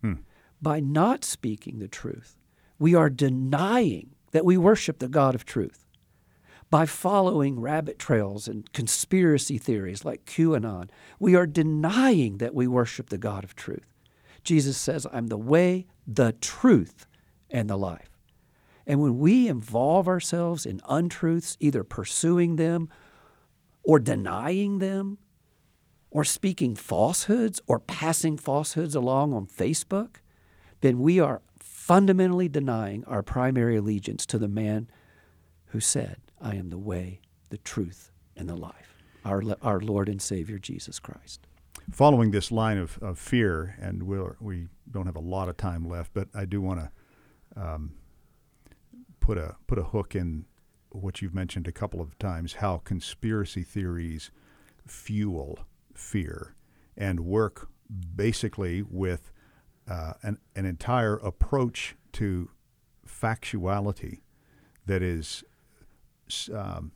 Hmm. 0.00 0.12
By 0.60 0.78
not 0.78 1.24
speaking 1.24 1.80
the 1.80 1.88
truth, 1.88 2.36
we 2.78 2.94
are 2.94 3.10
denying 3.10 4.10
that 4.30 4.44
we 4.44 4.56
worship 4.56 5.00
the 5.00 5.08
God 5.08 5.34
of 5.34 5.44
truth. 5.44 5.81
By 6.72 6.86
following 6.86 7.60
rabbit 7.60 7.98
trails 7.98 8.48
and 8.48 8.72
conspiracy 8.72 9.58
theories 9.58 10.06
like 10.06 10.24
QAnon, 10.24 10.88
we 11.18 11.34
are 11.34 11.46
denying 11.46 12.38
that 12.38 12.54
we 12.54 12.66
worship 12.66 13.10
the 13.10 13.18
God 13.18 13.44
of 13.44 13.54
truth. 13.54 13.92
Jesus 14.42 14.78
says, 14.78 15.06
I'm 15.12 15.26
the 15.26 15.36
way, 15.36 15.86
the 16.06 16.32
truth, 16.40 17.06
and 17.50 17.68
the 17.68 17.76
life. 17.76 18.08
And 18.86 19.02
when 19.02 19.18
we 19.18 19.48
involve 19.48 20.08
ourselves 20.08 20.64
in 20.64 20.80
untruths, 20.88 21.58
either 21.60 21.84
pursuing 21.84 22.56
them 22.56 22.88
or 23.82 23.98
denying 23.98 24.78
them, 24.78 25.18
or 26.10 26.24
speaking 26.24 26.74
falsehoods 26.74 27.60
or 27.66 27.80
passing 27.80 28.38
falsehoods 28.38 28.94
along 28.94 29.34
on 29.34 29.46
Facebook, 29.46 30.16
then 30.80 31.00
we 31.00 31.20
are 31.20 31.42
fundamentally 31.58 32.48
denying 32.48 33.04
our 33.04 33.22
primary 33.22 33.76
allegiance 33.76 34.24
to 34.24 34.38
the 34.38 34.48
man 34.48 34.88
who 35.66 35.80
said, 35.80 36.16
I 36.42 36.56
am 36.56 36.70
the 36.70 36.78
way, 36.78 37.20
the 37.50 37.58
truth, 37.58 38.10
and 38.36 38.48
the 38.48 38.56
life, 38.56 38.96
our, 39.24 39.42
our 39.62 39.80
Lord 39.80 40.08
and 40.08 40.20
Savior 40.20 40.58
Jesus 40.58 40.98
Christ. 40.98 41.46
Following 41.90 42.32
this 42.32 42.50
line 42.50 42.78
of, 42.78 42.98
of 43.00 43.18
fear, 43.18 43.76
and 43.80 44.02
we're, 44.02 44.36
we 44.40 44.66
don't 44.90 45.06
have 45.06 45.16
a 45.16 45.20
lot 45.20 45.48
of 45.48 45.56
time 45.56 45.88
left, 45.88 46.12
but 46.12 46.28
I 46.34 46.44
do 46.44 46.60
want 46.60 46.80
to 46.80 46.90
um, 47.60 47.92
put 49.20 49.38
a 49.38 49.56
put 49.66 49.78
a 49.78 49.84
hook 49.84 50.14
in 50.14 50.46
what 50.90 51.22
you've 51.22 51.34
mentioned 51.34 51.66
a 51.68 51.72
couple 51.72 52.00
of 52.00 52.18
times: 52.18 52.54
how 52.54 52.78
conspiracy 52.78 53.62
theories 53.62 54.30
fuel 54.86 55.60
fear 55.94 56.54
and 56.96 57.20
work 57.20 57.68
basically 58.14 58.82
with 58.82 59.32
uh, 59.88 60.14
an, 60.22 60.38
an 60.56 60.64
entire 60.64 61.16
approach 61.16 61.96
to 62.12 62.50
factuality 63.06 64.20
that 64.86 65.02
is 65.02 65.44
um, 66.54 66.92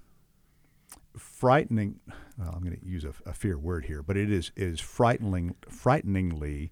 frightening. 1.16 2.00
Well, 2.38 2.52
I'm 2.54 2.62
going 2.62 2.78
to 2.78 2.86
use 2.86 3.04
a, 3.04 3.14
a, 3.24 3.32
fear 3.32 3.58
word 3.58 3.86
here, 3.86 4.02
but 4.02 4.16
it 4.16 4.30
is 4.30 4.52
is 4.56 4.80
frightening, 4.80 5.56
frighteningly 5.68 6.70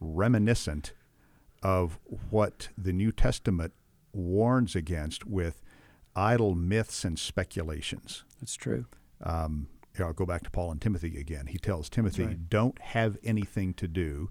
reminiscent 0.00 0.92
of 1.62 1.98
what 2.30 2.68
the 2.76 2.92
New 2.92 3.12
Testament 3.12 3.72
warns 4.12 4.74
against 4.74 5.26
with 5.26 5.62
idle 6.14 6.54
myths 6.54 7.04
and 7.04 7.18
speculations. 7.18 8.24
That's 8.40 8.54
true. 8.54 8.86
Um, 9.22 9.68
I'll 9.98 10.12
go 10.12 10.26
back 10.26 10.42
to 10.44 10.50
Paul 10.50 10.72
and 10.72 10.80
Timothy 10.80 11.18
again. 11.18 11.46
He 11.46 11.58
tells 11.58 11.88
Timothy, 11.88 12.24
right. 12.24 12.50
"Don't 12.50 12.80
have 12.80 13.16
anything 13.22 13.74
to 13.74 13.88
do." 13.88 14.30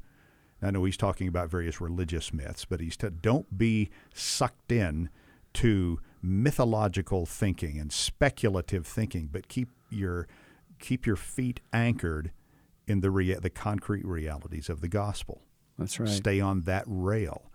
I 0.62 0.72
know 0.72 0.84
he's 0.84 0.98
talking 0.98 1.28
about 1.28 1.50
various 1.50 1.82
religious 1.82 2.34
myths, 2.34 2.66
but 2.66 2.80
he's 2.80 2.98
to, 2.98 3.10
don't 3.10 3.58
be 3.58 3.90
sucked 4.14 4.72
in 4.72 5.10
to 5.54 6.00
mythological 6.22 7.26
thinking 7.26 7.80
and 7.80 7.92
speculative 7.92 8.86
thinking, 8.86 9.30
but 9.32 9.48
keep 9.48 9.70
your 9.90 10.28
keep 10.80 11.06
your 11.06 11.16
feet 11.16 11.62
anchored 11.72 12.32
in 12.88 13.02
the 13.02 13.10
rea- 13.10 13.36
the 13.36 13.50
concrete 13.50 14.06
realities 14.06 14.70
of 14.70 14.82
the 14.82 14.88
gospel. 14.88 15.42
That's 15.78 16.00
right. 16.00 16.10
Stay 16.10 16.40
on 16.40 16.62
that 16.62 16.84
rail, 16.88 17.52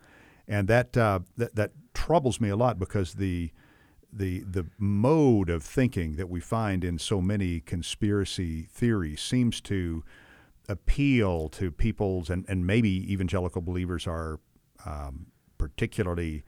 and 0.46 0.68
that 0.68 0.96
uh, 0.96 1.20
that 1.37 1.55
that 1.55 1.73
troubles 1.94 2.40
me 2.40 2.49
a 2.49 2.57
lot 2.57 2.79
because 2.79 3.14
the 3.14 3.51
the 4.12 4.40
the 4.40 4.66
mode 4.79 5.51
of 5.51 5.62
thinking 5.62 6.16
that 6.16 6.29
we 6.29 6.40
find 6.40 6.85
in 6.85 6.99
so 6.99 7.20
many 7.20 7.61
conspiracy 7.61 8.62
theories 8.62 9.20
seems 9.20 9.61
to 9.62 10.05
appeal 10.68 11.49
to 11.49 11.70
people's 11.70 12.31
and, 12.31 12.44
and 12.49 12.66
maybe 12.66 13.12
evangelical 13.12 13.61
believers 13.61 14.07
are 14.07 14.38
um, 14.85 15.27
particularly 15.59 16.44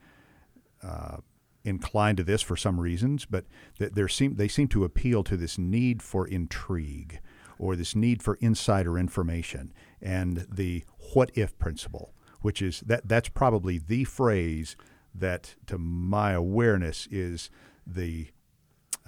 uh, 0.81 1.17
inclined 1.63 2.17
to 2.17 2.23
this 2.23 2.41
for 2.41 2.55
some 2.57 2.79
reasons, 2.79 3.25
but 3.25 3.45
there 3.77 4.07
seem 4.07 4.35
they 4.35 4.47
seem 4.47 4.67
to 4.69 4.83
appeal 4.83 5.23
to 5.23 5.37
this 5.37 5.57
need 5.57 6.01
for 6.01 6.27
intrigue 6.27 7.19
or 7.57 7.75
this 7.75 7.95
need 7.95 8.21
for 8.21 8.35
insider 8.35 8.97
information 8.97 9.73
and 10.01 10.45
the 10.51 10.83
what 11.13 11.31
if 11.35 11.57
principle, 11.59 12.13
which 12.41 12.61
is 12.61 12.81
that 12.81 13.07
that's 13.07 13.29
probably 13.29 13.77
the 13.77 14.03
phrase 14.03 14.75
that, 15.15 15.55
to 15.67 15.77
my 15.77 16.31
awareness, 16.31 17.07
is 17.11 17.49
the, 17.85 18.27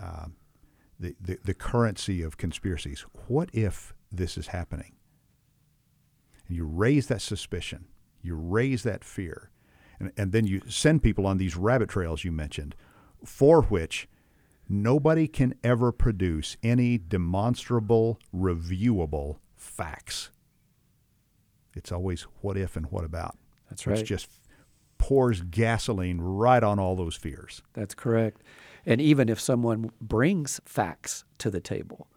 uh, 0.01 0.27
the, 0.99 1.15
the 1.19 1.39
the 1.43 1.53
currency 1.53 2.21
of 2.21 2.37
conspiracies. 2.37 3.05
What 3.27 3.49
if 3.53 3.93
this 4.11 4.37
is 4.37 4.47
happening? 4.47 4.93
And 6.47 6.55
you 6.55 6.65
raise 6.65 7.07
that 7.07 7.21
suspicion, 7.21 7.87
you 8.21 8.35
raise 8.35 8.83
that 8.83 9.03
fear, 9.03 9.49
and, 9.99 10.11
and 10.17 10.31
then 10.31 10.45
you 10.45 10.61
send 10.67 11.03
people 11.03 11.25
on 11.25 11.37
these 11.37 11.55
rabbit 11.55 11.89
trails 11.89 12.23
you 12.23 12.31
mentioned, 12.31 12.75
for 13.23 13.63
which 13.63 14.07
nobody 14.67 15.27
can 15.27 15.53
ever 15.63 15.91
produce 15.91 16.57
any 16.63 16.97
demonstrable, 16.97 18.19
reviewable 18.33 19.37
facts. 19.55 20.31
It's 21.73 21.91
always 21.91 22.23
what 22.41 22.57
if 22.57 22.75
and 22.75 22.87
what 22.87 23.03
about. 23.03 23.37
That's 23.69 23.85
right. 23.85 23.97
Which 23.97 24.07
just 24.07 24.29
pours 24.97 25.41
gasoline 25.41 26.19
right 26.19 26.63
on 26.63 26.79
all 26.79 26.95
those 26.95 27.15
fears. 27.15 27.61
That's 27.73 27.93
correct. 27.93 28.41
And 28.85 29.01
even 29.01 29.29
if 29.29 29.39
someone 29.39 29.91
brings 29.99 30.61
facts 30.65 31.25
to 31.39 31.49
the 31.49 31.59
table, 31.59 32.07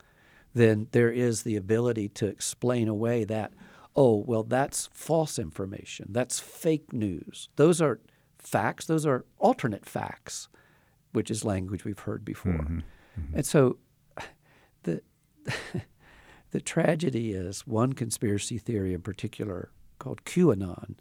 then 0.55 0.89
there 0.93 1.11
is 1.11 1.43
the 1.43 1.57
ability 1.57 2.09
to 2.11 2.27
explain 2.27 2.89
away 2.89 3.25
that, 3.25 3.53
oh, 3.99 4.23
well, 4.29 4.45
that's 4.45 4.89
false 4.93 5.41
information. 5.41 6.07
That's 6.11 6.39
fake 6.39 6.93
news. 6.93 7.49
Those 7.57 7.83
are 7.83 7.99
facts. 8.39 8.87
Those 8.87 9.05
are 9.05 9.25
alternate 9.39 9.85
facts, 9.85 10.49
which 11.11 11.33
is 11.33 11.45
language 11.45 11.85
we've 11.85 11.99
heard 11.99 12.25
before. 12.25 12.53
Mm-hmm. 12.53 12.79
Mm-hmm. 12.79 13.35
And 13.35 13.45
so 13.45 13.79
the, 14.85 15.03
the 16.53 16.61
tragedy 16.61 17.33
is 17.33 17.67
one 17.67 17.93
conspiracy 17.93 18.57
theory 18.57 18.95
in 18.95 19.03
particular 19.03 19.73
called 19.99 20.25
QAnon, 20.25 20.95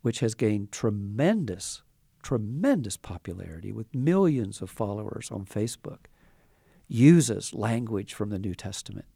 which 0.00 0.18
has 0.18 0.34
gained 0.34 0.72
tremendous, 0.72 1.82
tremendous 2.24 2.96
popularity 2.96 3.70
with 3.70 3.94
millions 3.94 4.60
of 4.60 4.68
followers 4.68 5.30
on 5.30 5.44
Facebook, 5.44 6.06
uses 6.88 7.54
language 7.54 8.14
from 8.14 8.30
the 8.30 8.38
New 8.40 8.56
Testament, 8.56 9.06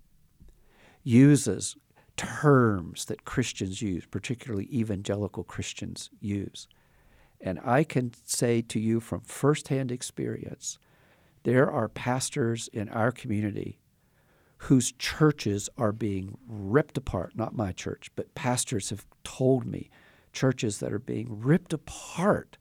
uses 1.03 1.77
terms 2.17 3.05
that 3.07 3.25
Christians 3.25 3.83
use, 3.83 4.07
particularly 4.07 4.69
evangelical 4.73 5.45
Christians 5.45 6.11
use. 6.21 6.69
And 7.41 7.61
I 7.65 7.85
can 7.85 8.13
say 8.25 8.63
to 8.63 8.81
you 8.81 9.01
from 9.01 9.21
firsthand 9.21 9.93
experience, 9.93 10.79
there 11.45 11.71
are 11.71 11.89
pastors 11.89 12.69
in 12.73 12.89
our 12.89 13.13
community 13.13 13.79
whose 14.59 14.93
churches 14.93 15.69
are 15.77 15.93
being 15.93 16.39
ripped 16.49 16.97
apart. 16.97 17.37
Not 17.37 17.55
my 17.55 17.73
church, 17.73 18.11
but 18.17 18.35
pastors 18.35 18.91
have 18.91 19.07
told 19.23 19.67
me 19.67 19.91
churches 20.33 20.79
that 20.79 20.93
are 20.93 20.99
being 20.99 21.41
ripped 21.41 21.73
apart 21.73 22.57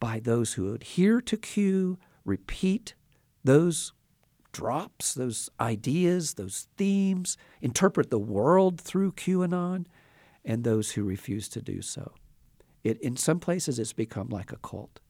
by 0.00 0.20
those 0.20 0.54
who 0.54 0.74
adhere 0.74 1.20
to 1.22 1.36
Q, 1.36 1.98
repeat 2.24 2.94
those 3.44 3.92
drops, 4.56 5.12
those 5.12 5.50
ideas, 5.60 6.34
those 6.34 6.66
themes, 6.78 7.36
interpret 7.60 8.08
the 8.08 8.18
world 8.18 8.80
through 8.80 9.12
QAnon, 9.12 9.84
and 10.46 10.64
those 10.64 10.92
who 10.92 11.04
refuse 11.04 11.46
to 11.50 11.60
do 11.60 11.82
so. 11.82 12.12
It, 12.82 12.98
in 13.02 13.16
some 13.16 13.38
places, 13.38 13.78
it's 13.78 13.92
become 13.92 14.30
like 14.30 14.52
a 14.52 14.56
cult. 14.56 15.00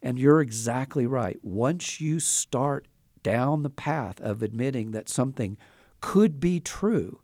And 0.00 0.18
you're 0.18 0.40
exactly 0.40 1.06
right. 1.06 1.38
Once 1.42 2.00
you 2.00 2.20
start 2.20 2.88
down 3.22 3.64
the 3.64 3.70
path 3.70 4.18
of 4.22 4.42
admitting 4.42 4.92
that 4.92 5.10
something 5.10 5.58
could 6.00 6.40
be 6.40 6.58
true, 6.58 7.20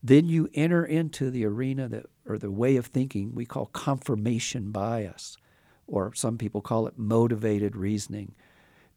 then 0.00 0.28
you 0.28 0.48
enter 0.54 0.84
into 0.84 1.32
the 1.32 1.44
arena 1.44 1.88
that, 1.88 2.06
or 2.28 2.38
the 2.38 2.52
way 2.52 2.76
of 2.76 2.86
thinking 2.86 3.34
we 3.34 3.44
call 3.44 3.66
confirmation 3.66 4.70
bias, 4.70 5.36
or 5.88 6.14
some 6.14 6.38
people 6.38 6.60
call 6.60 6.86
it 6.86 6.96
motivated 6.96 7.74
reasoning. 7.74 8.36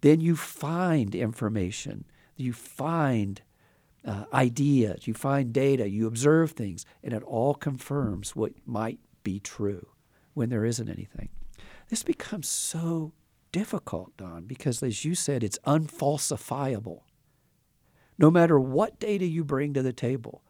Then 0.02 0.22
you 0.22 0.36
find 0.36 1.14
information, 1.14 2.06
you 2.36 2.54
find 2.54 3.42
uh, 4.06 4.26
ideas, 4.34 5.08
you 5.08 5.14
find 5.14 5.52
data, 5.52 5.90
you 5.90 6.08
observe 6.08 6.52
things, 6.52 6.86
and 7.04 7.14
it 7.14 7.24
all 7.24 7.54
confirms 7.54 8.36
what 8.36 8.54
might 8.66 9.00
be 9.24 9.40
true 9.40 9.88
when 10.34 10.50
there 10.50 10.66
isn't 10.66 10.90
anything. 10.90 11.30
This 11.90 12.04
becomes 12.04 12.48
so 12.48 13.14
difficult, 13.52 14.16
Don, 14.16 14.46
because 14.46 14.82
as 14.84 15.04
you 15.04 15.16
said, 15.16 15.44
it's 15.44 15.60
unfalsifiable. 15.66 17.02
No 18.18 18.30
matter 18.30 18.60
what 18.60 19.00
data 19.00 19.26
you 19.26 19.44
bring 19.44 19.74
to 19.74 19.82
the 19.82 19.94
table, 19.94 20.44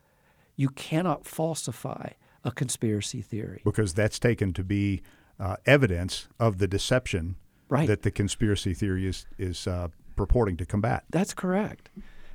you 0.56 0.70
cannot 0.70 1.26
falsify 1.26 2.10
a 2.44 2.52
conspiracy 2.52 3.22
theory. 3.22 3.62
Because 3.64 3.94
that's 3.94 4.20
taken 4.20 4.54
to 4.54 4.64
be 4.64 5.02
uh, 5.40 5.56
evidence 5.66 6.28
of 6.40 6.58
the 6.58 6.68
deception 6.68 7.36
right. 7.70 7.88
that 7.88 8.02
the 8.02 8.12
conspiracy 8.12 8.74
theory 8.74 9.08
is, 9.08 9.26
is 9.38 9.68
uh, 9.68 9.88
purporting 10.16 10.58
to 10.58 10.66
combat. 10.66 11.04
That's 11.10 11.34
correct. 11.34 11.90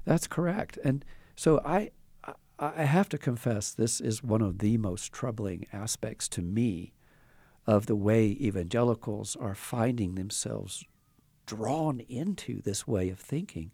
That's 0.05 0.26
correct. 0.26 0.78
And 0.82 1.05
so 1.37 1.61
I, 1.64 1.91
I 2.59 2.85
have 2.85 3.09
to 3.11 3.18
confess, 3.18 3.72
this 3.72 4.01
is 4.01 4.22
one 4.22 4.41
of 4.41 4.59
the 4.59 4.78
most 4.78 5.12
troubling 5.12 5.66
aspects 5.72 6.28
to 6.30 6.43
me 6.43 6.93
of 7.66 7.87
the 7.87 7.97
way 7.97 8.26
evangelicals 8.41 9.37
are 9.37 9.55
finding 9.55 10.14
themselves 10.14 10.85
drawn 11.47 12.01
into 12.01 12.62
this 12.62 12.87
way 12.87 13.11
of 13.11 13.18
thinking. 13.18 13.70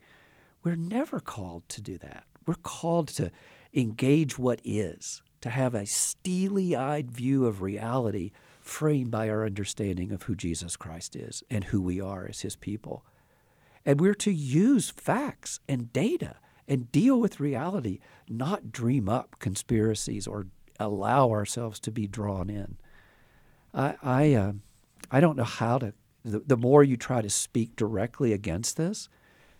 We're 0.62 0.76
never 0.76 1.20
called 1.20 1.68
to 1.70 1.80
do 1.80 1.98
that. 1.98 2.24
We're 2.46 2.54
called 2.54 3.08
to 3.08 3.30
engage 3.74 4.38
what 4.38 4.61
is, 4.64 5.22
to 5.40 5.50
have 5.50 5.74
a 5.74 5.86
steely 5.86 6.74
eyed 6.74 7.11
view 7.11 7.46
of 7.46 7.62
reality 7.62 8.30
framed 8.70 9.10
by 9.10 9.28
our 9.28 9.44
understanding 9.44 10.12
of 10.12 10.22
who 10.22 10.34
Jesus 10.36 10.76
Christ 10.76 11.16
is 11.16 11.42
and 11.50 11.64
who 11.64 11.82
we 11.82 12.00
are 12.00 12.26
as 12.28 12.42
his 12.42 12.54
people. 12.54 13.04
And 13.84 14.00
we're 14.00 14.14
to 14.14 14.32
use 14.32 14.90
facts 14.90 15.58
and 15.68 15.92
data 15.92 16.36
and 16.68 16.92
deal 16.92 17.18
with 17.18 17.40
reality, 17.40 17.98
not 18.28 18.70
dream 18.70 19.08
up 19.08 19.36
conspiracies 19.40 20.26
or 20.26 20.46
allow 20.78 21.30
ourselves 21.30 21.80
to 21.80 21.90
be 21.90 22.06
drawn 22.06 22.48
in. 22.48 22.76
I 23.74 23.96
I, 24.02 24.34
uh, 24.34 24.52
I 25.10 25.20
don't 25.20 25.36
know 25.36 25.44
how 25.44 25.78
to. 25.78 25.92
The, 26.24 26.38
the 26.38 26.56
more 26.56 26.84
you 26.84 26.96
try 26.96 27.22
to 27.22 27.30
speak 27.30 27.74
directly 27.76 28.32
against 28.32 28.76
this, 28.76 29.08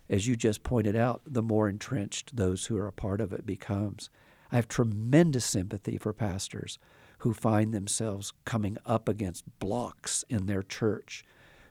as 0.09 0.27
you 0.27 0.35
just 0.35 0.63
pointed 0.63 0.95
out, 0.95 1.21
the 1.25 1.41
more 1.41 1.67
entrenched 1.67 2.35
those 2.35 2.67
who 2.67 2.77
are 2.77 2.87
a 2.87 2.93
part 2.93 3.19
of 3.19 3.33
it 3.33 3.45
becomes. 3.45 4.09
I 4.51 4.55
have 4.55 4.67
tremendous 4.67 5.45
sympathy 5.45 5.97
for 5.97 6.13
pastors 6.13 6.77
who 7.21 7.33
find 7.33 7.71
themselves 7.71 8.33
coming 8.45 8.77
up 8.83 9.07
against 9.07 9.43
blocks 9.59 10.25
in 10.27 10.47
their 10.47 10.63
church 10.63 11.23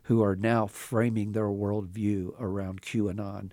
who 0.04 0.22
are 0.22 0.36
now 0.36 0.66
framing 0.66 1.32
their 1.32 1.48
worldview 1.48 2.32
around 2.40 2.82
QAnon. 2.82 3.50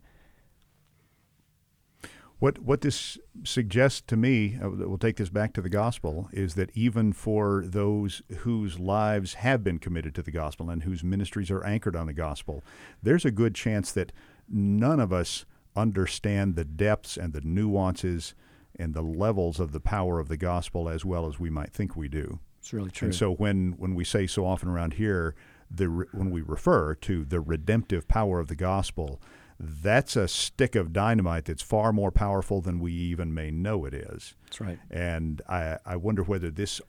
What 2.39 2.59
what 2.59 2.81
this 2.81 3.17
suggests 3.43 4.01
to 4.01 4.15
me, 4.15 4.59
uh, 4.63 4.69
we'll 4.69 4.99
take 4.99 5.17
this 5.17 5.29
back 5.29 5.53
to 5.53 5.61
the 5.61 5.69
gospel, 5.69 6.29
is 6.31 6.53
that 6.53 6.69
even 6.75 7.13
for 7.13 7.63
those 7.65 8.21
whose 8.39 8.77
lives 8.77 9.35
have 9.35 9.63
been 9.63 9.79
committed 9.79 10.13
to 10.15 10.21
the 10.21 10.29
gospel 10.29 10.69
and 10.69 10.83
whose 10.83 11.03
ministries 11.03 11.49
are 11.49 11.63
anchored 11.63 11.95
on 11.95 12.05
the 12.05 12.13
gospel, 12.13 12.63
there's 13.01 13.25
a 13.25 13.31
good 13.31 13.55
chance 13.55 13.91
that 13.93 14.11
none 14.47 14.99
of 14.99 15.11
us 15.11 15.45
understand 15.75 16.55
the 16.55 16.65
depths 16.65 17.17
and 17.17 17.33
the 17.33 17.41
nuances 17.41 18.35
and 18.77 18.93
the 18.93 19.01
levels 19.01 19.59
of 19.59 19.71
the 19.71 19.79
power 19.79 20.19
of 20.19 20.27
the 20.27 20.37
gospel 20.37 20.87
as 20.89 21.03
well 21.03 21.27
as 21.27 21.39
we 21.39 21.49
might 21.49 21.71
think 21.71 21.95
we 21.95 22.07
do. 22.07 22.39
It's 22.59 22.73
really 22.73 22.91
true. 22.91 23.07
And 23.07 23.15
so 23.15 23.33
when 23.33 23.73
when 23.77 23.95
we 23.95 24.03
say 24.03 24.27
so 24.27 24.45
often 24.45 24.69
around 24.69 24.93
here, 24.93 25.35
the 25.69 25.85
when 25.85 26.31
we 26.31 26.41
refer 26.41 26.95
to 26.95 27.23
the 27.25 27.39
redemptive 27.39 28.07
power 28.07 28.39
of 28.39 28.47
the 28.47 28.55
gospel 28.55 29.21
that's 29.59 30.15
a 30.15 30.27
stick 30.27 30.75
of 30.75 30.93
dynamite 30.93 31.45
that's 31.45 31.63
far 31.63 31.91
more 31.91 32.11
powerful 32.11 32.61
than 32.61 32.79
we 32.79 32.93
even 32.93 33.33
may 33.33 33.49
know 33.49 33.85
it 33.85 33.93
is. 33.93 34.35
That's 34.45 34.61
right. 34.61 34.79
And 34.89 35.41
I, 35.49 35.77
I 35.85 35.95
wonder 35.95 36.23
whether 36.23 36.51
this, 36.51 36.79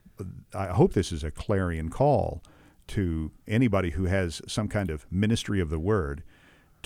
I 0.55 0.67
hope 0.67 0.93
this 0.93 1.13
is 1.13 1.25
a 1.25 1.31
clarion 1.31 1.89
call 1.89 2.43
to 2.89 3.31
anybody 3.47 3.91
who 3.91 4.05
has 4.05 4.43
some 4.47 4.69
kind 4.69 4.91
of 4.91 5.07
ministry 5.11 5.61
of 5.61 5.71
the 5.71 5.79
word 5.79 6.23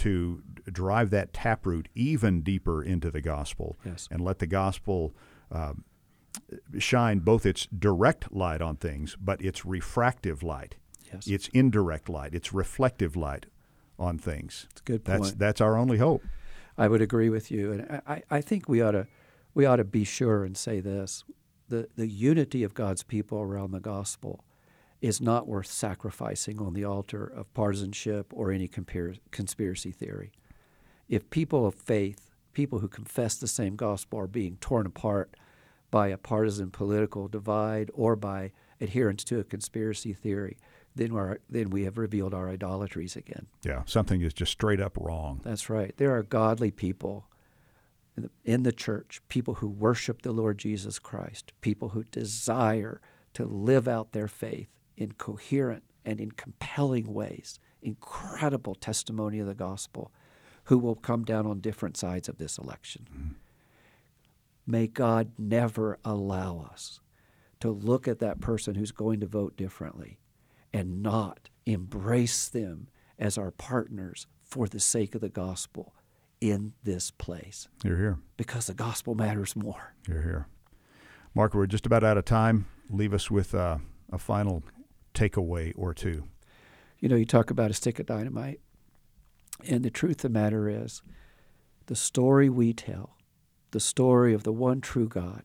to 0.03 0.42
drive 0.72 1.11
that 1.11 1.32
taproot 1.32 1.88
even 1.94 2.40
deeper 2.40 2.82
into 2.82 3.09
the 3.09 3.20
gospel 3.20 3.78
yes. 3.84 4.09
and 4.11 4.20
let 4.20 4.40
the 4.40 4.48
gospel 4.48 5.14
uh, 5.53 5.74
shine 6.76 7.20
both 7.20 7.46
its 7.46 7.66
direct 7.66 8.32
light 8.32 8.61
on 8.61 8.74
things, 8.74 9.16
but 9.20 9.40
its 9.40 9.64
refractive 9.64 10.42
light, 10.42 10.74
yes. 11.12 11.28
its 11.28 11.48
indirect 11.55 12.09
light, 12.09 12.34
its 12.34 12.53
reflective 12.53 13.14
light 13.14 13.46
on 13.96 14.18
things. 14.18 14.66
A 14.76 14.80
good 14.80 15.05
point. 15.05 15.22
That's 15.22 15.34
that's 15.34 15.61
our 15.61 15.76
only 15.76 15.98
hope. 15.98 16.24
I 16.76 16.88
would 16.88 17.03
agree 17.03 17.28
with 17.28 17.53
you, 17.53 17.70
and 17.70 18.03
I, 18.05 18.22
I 18.28 18.40
think 18.40 18.68
we 18.68 18.82
ought 18.82 18.92
to 18.92 19.07
we 19.55 19.66
ought 19.66 19.76
to 19.76 19.84
be 19.84 20.03
sure 20.03 20.42
and 20.42 20.57
say 20.57 20.80
this: 20.80 21.22
the 21.68 21.88
the 21.94 22.09
unity 22.09 22.64
of 22.64 22.74
God's 22.74 23.05
people 23.05 23.38
around 23.40 23.70
the 23.70 23.80
gospel 23.80 24.44
is 25.03 25.20
not 25.20 25.48
worth 25.48 25.66
sacrificing 25.66 26.61
on 26.61 26.74
the 26.74 26.84
altar 26.84 27.24
of 27.24 27.53
partisanship 27.55 28.32
or 28.32 28.53
any 28.53 28.68
compar- 28.68 29.18
conspiracy 29.32 29.90
theory. 29.90 30.30
If 31.09 31.28
people 31.28 31.66
of 31.66 31.74
faith, 31.74 32.30
people 32.53 32.78
who 32.78 32.88
confess 32.88 33.34
the 33.34 33.48
same 33.48 33.74
gospel, 33.74 34.20
are 34.20 34.28
being 34.28 34.57
torn 34.61 34.86
apart 34.86 35.36
by 35.90 36.09
a 36.09 36.16
partisan 36.16 36.70
political 36.70 37.26
divide 37.26 37.90
or 37.92 38.14
by 38.14 38.53
adherence 38.80 39.24
to 39.24 39.40
a 39.40 39.44
conspiracy 39.44 40.12
theory, 40.12 40.57
then 40.94 41.12
we 41.12 41.36
then 41.50 41.70
we 41.70 41.82
have 41.82 41.98
revealed 41.98 42.32
our 42.32 42.48
idolatries 42.48 43.16
again. 43.16 43.46
Yeah, 43.64 43.82
something 43.86 44.20
is 44.20 44.32
just 44.32 44.53
straight 44.53 44.80
up 44.80 44.96
wrong. 44.96 45.40
That's 45.42 45.68
right. 45.68 45.94
There 45.96 46.16
are 46.16 46.22
godly 46.22 46.70
people 46.70 47.26
in 48.16 48.22
the, 48.24 48.30
in 48.44 48.62
the 48.62 48.72
church, 48.72 49.20
people 49.28 49.55
who 49.55 49.68
worship 49.68 50.22
the 50.22 50.32
Lord 50.32 50.59
Jesus 50.59 50.98
Christ, 50.98 51.53
people 51.61 51.90
who 51.90 52.05
desire 52.05 53.00
to 53.34 53.44
live 53.44 53.88
out 53.88 54.12
their 54.12 54.28
faith 54.28 54.68
in 54.97 55.12
coherent 55.12 55.84
and 56.05 56.20
in 56.20 56.32
compelling 56.32 57.12
ways, 57.12 57.59
incredible 57.80 58.74
testimony 58.74 59.38
of 59.38 59.47
the 59.47 59.55
gospel, 59.55 60.12
who 60.64 60.78
will 60.78 60.95
come 60.95 61.24
down 61.24 61.47
on 61.47 61.61
different 61.61 61.97
sides 61.97 62.28
of 62.28 62.38
this 62.38 62.59
election. 62.59 63.07
Mm-hmm. 63.11 63.32
May 64.66 64.86
God 64.86 65.32
never 65.38 65.99
allow 66.05 66.68
us 66.70 67.01
to 67.61 67.70
look 67.70 68.07
at 68.07 68.20
that 68.20 68.40
person 68.40 68.74
who's 68.74 68.93
going 68.93 69.20
to 69.20 69.26
vote 69.26 69.57
differently 69.57 70.18
and 70.72 71.03
not 71.03 71.49
embrace 71.66 72.49
them 72.49 72.88
as 73.18 73.36
our 73.38 73.51
partners 73.51 74.26
for 74.43 74.68
the 74.68 74.80
sake 74.80 75.14
of 75.14 75.20
the 75.20 75.28
gospel 75.28 75.95
in 76.40 76.72
this 76.82 77.11
place. 77.11 77.68
You're 77.84 77.97
here. 77.97 78.18
Because 78.36 78.66
the 78.66 78.74
gospel 78.74 79.14
matters 79.14 79.55
more. 79.55 79.95
You're 80.09 80.22
here. 80.22 80.49
Mark, 81.34 81.55
we're 81.55 81.66
just 81.66 81.86
about 81.86 82.05
out 82.05 82.18
of 82.18 82.24
time. 82.24 82.66
Leave 82.90 83.14
us 83.14 83.30
with 83.30 83.55
uh, 83.55 83.78
a 84.12 84.18
final 84.18 84.62
takeaway 85.14 85.72
or 85.76 85.94
two. 85.94 86.24
You 86.98 87.08
know, 87.08 87.16
you 87.16 87.26
talk 87.26 87.50
about 87.50 87.70
a 87.70 87.74
stick 87.74 87.98
of 87.98 88.06
dynamite. 88.06 88.60
And 89.66 89.84
the 89.84 89.90
truth 89.90 90.24
of 90.24 90.32
the 90.32 90.38
matter 90.40 90.68
is, 90.68 91.02
the 91.86 91.96
story 91.96 92.48
we 92.48 92.72
tell, 92.72 93.16
the 93.72 93.80
story 93.80 94.34
of 94.34 94.44
the 94.44 94.52
one 94.52 94.80
true 94.80 95.08
God, 95.08 95.42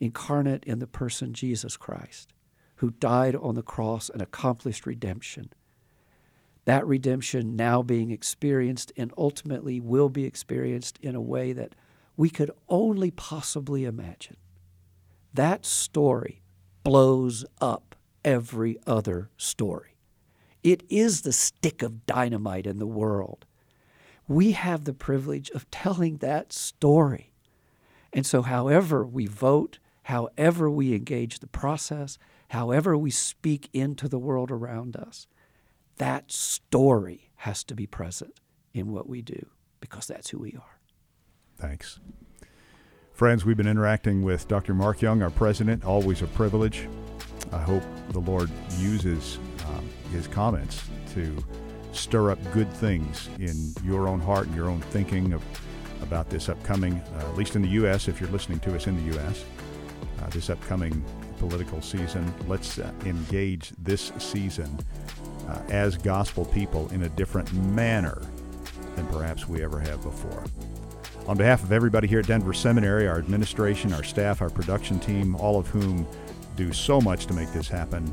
incarnate 0.00 0.64
in 0.64 0.78
the 0.78 0.86
person 0.86 1.32
Jesus 1.32 1.76
Christ, 1.76 2.32
who 2.76 2.90
died 2.90 3.34
on 3.34 3.54
the 3.54 3.62
cross 3.62 4.08
and 4.08 4.22
accomplished 4.22 4.86
redemption. 4.86 5.52
That 6.64 6.86
redemption 6.86 7.56
now 7.56 7.82
being 7.82 8.10
experienced 8.10 8.92
and 8.96 9.12
ultimately 9.16 9.80
will 9.80 10.08
be 10.08 10.24
experienced 10.24 10.98
in 11.02 11.14
a 11.14 11.20
way 11.20 11.52
that 11.52 11.74
we 12.16 12.30
could 12.30 12.50
only 12.68 13.10
possibly 13.10 13.84
imagine. 13.84 14.36
That 15.34 15.64
story 15.64 16.42
blows 16.84 17.44
up 17.60 17.87
every 18.24 18.78
other 18.86 19.30
story. 19.36 19.96
It 20.62 20.82
is 20.88 21.22
the 21.22 21.32
stick 21.32 21.82
of 21.82 22.06
dynamite 22.06 22.66
in 22.66 22.78
the 22.78 22.86
world. 22.86 23.46
We 24.26 24.52
have 24.52 24.84
the 24.84 24.92
privilege 24.92 25.50
of 25.50 25.70
telling 25.70 26.18
that 26.18 26.52
story. 26.52 27.32
And 28.12 28.26
so, 28.26 28.42
however 28.42 29.04
we 29.04 29.26
vote, 29.26 29.78
however 30.04 30.70
we 30.70 30.94
engage 30.94 31.38
the 31.38 31.46
process, 31.46 32.18
however 32.50 32.96
we 32.96 33.10
speak 33.10 33.68
into 33.72 34.08
the 34.08 34.18
world 34.18 34.50
around 34.50 34.96
us, 34.96 35.26
that 35.96 36.30
story 36.32 37.30
has 37.36 37.62
to 37.64 37.74
be 37.74 37.86
present 37.86 38.40
in 38.74 38.92
what 38.92 39.08
we 39.08 39.22
do. 39.22 39.46
because 39.80 40.08
that's 40.08 40.30
who 40.30 40.38
we 40.38 40.52
are. 40.56 40.80
Thanks. 41.56 42.00
Friends, 43.12 43.44
we've 43.44 43.56
been 43.56 43.68
interacting 43.68 44.22
with 44.22 44.48
Dr. 44.48 44.74
Mark 44.74 45.00
Young, 45.00 45.22
our 45.22 45.30
president. 45.30 45.84
Always 45.84 46.20
a 46.20 46.26
privilege. 46.26 46.88
I 47.52 47.58
hope 47.58 47.82
the 48.10 48.20
Lord 48.20 48.50
uses 48.78 49.38
um, 49.68 49.88
his 50.12 50.26
comments 50.26 50.82
to 51.14 51.36
stir 51.92 52.30
up 52.30 52.38
good 52.52 52.70
things 52.72 53.28
in 53.38 53.72
your 53.84 54.08
own 54.08 54.20
heart 54.20 54.46
and 54.46 54.56
your 54.56 54.68
own 54.68 54.80
thinking 54.80 55.32
of, 55.32 55.42
about 56.02 56.30
this 56.30 56.48
upcoming, 56.48 56.94
uh, 57.16 57.28
at 57.28 57.36
least 57.36 57.56
in 57.56 57.62
the 57.62 57.68
U.S., 57.68 58.08
if 58.08 58.20
you're 58.20 58.30
listening 58.30 58.60
to 58.60 58.74
us 58.74 58.86
in 58.86 58.96
the 58.96 59.16
U.S., 59.16 59.44
uh, 60.22 60.28
this 60.30 60.50
upcoming 60.50 61.04
political 61.38 61.80
season. 61.80 62.32
Let's 62.46 62.78
uh, 62.78 62.92
engage 63.04 63.72
this 63.78 64.12
season 64.18 64.78
uh, 65.48 65.60
as 65.68 65.96
gospel 65.96 66.44
people 66.44 66.88
in 66.90 67.02
a 67.02 67.08
different 67.10 67.52
manner 67.52 68.20
than 68.96 69.06
perhaps 69.06 69.48
we 69.48 69.62
ever 69.62 69.80
have 69.80 70.02
before. 70.02 70.44
On 71.26 71.36
behalf 71.36 71.62
of 71.62 71.72
everybody 71.72 72.08
here 72.08 72.20
at 72.20 72.26
Denver 72.26 72.54
Seminary, 72.54 73.06
our 73.06 73.18
administration, 73.18 73.92
our 73.92 74.02
staff, 74.02 74.40
our 74.40 74.50
production 74.50 74.98
team, 74.98 75.36
all 75.36 75.58
of 75.58 75.68
whom 75.68 76.06
do 76.58 76.72
so 76.72 77.00
much 77.00 77.26
to 77.26 77.32
make 77.32 77.50
this 77.52 77.68
happen, 77.68 78.12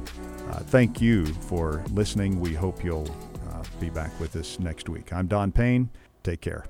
uh, 0.52 0.60
thank 0.60 1.02
you 1.02 1.26
for 1.26 1.84
listening. 1.92 2.40
We 2.40 2.54
hope 2.54 2.84
you'll 2.84 3.10
uh, 3.50 3.64
be 3.80 3.90
back 3.90 4.18
with 4.20 4.36
us 4.36 4.60
next 4.60 4.88
week. 4.88 5.12
I'm 5.12 5.26
Don 5.26 5.52
Payne. 5.52 5.90
Take 6.24 6.42
care. 6.42 6.66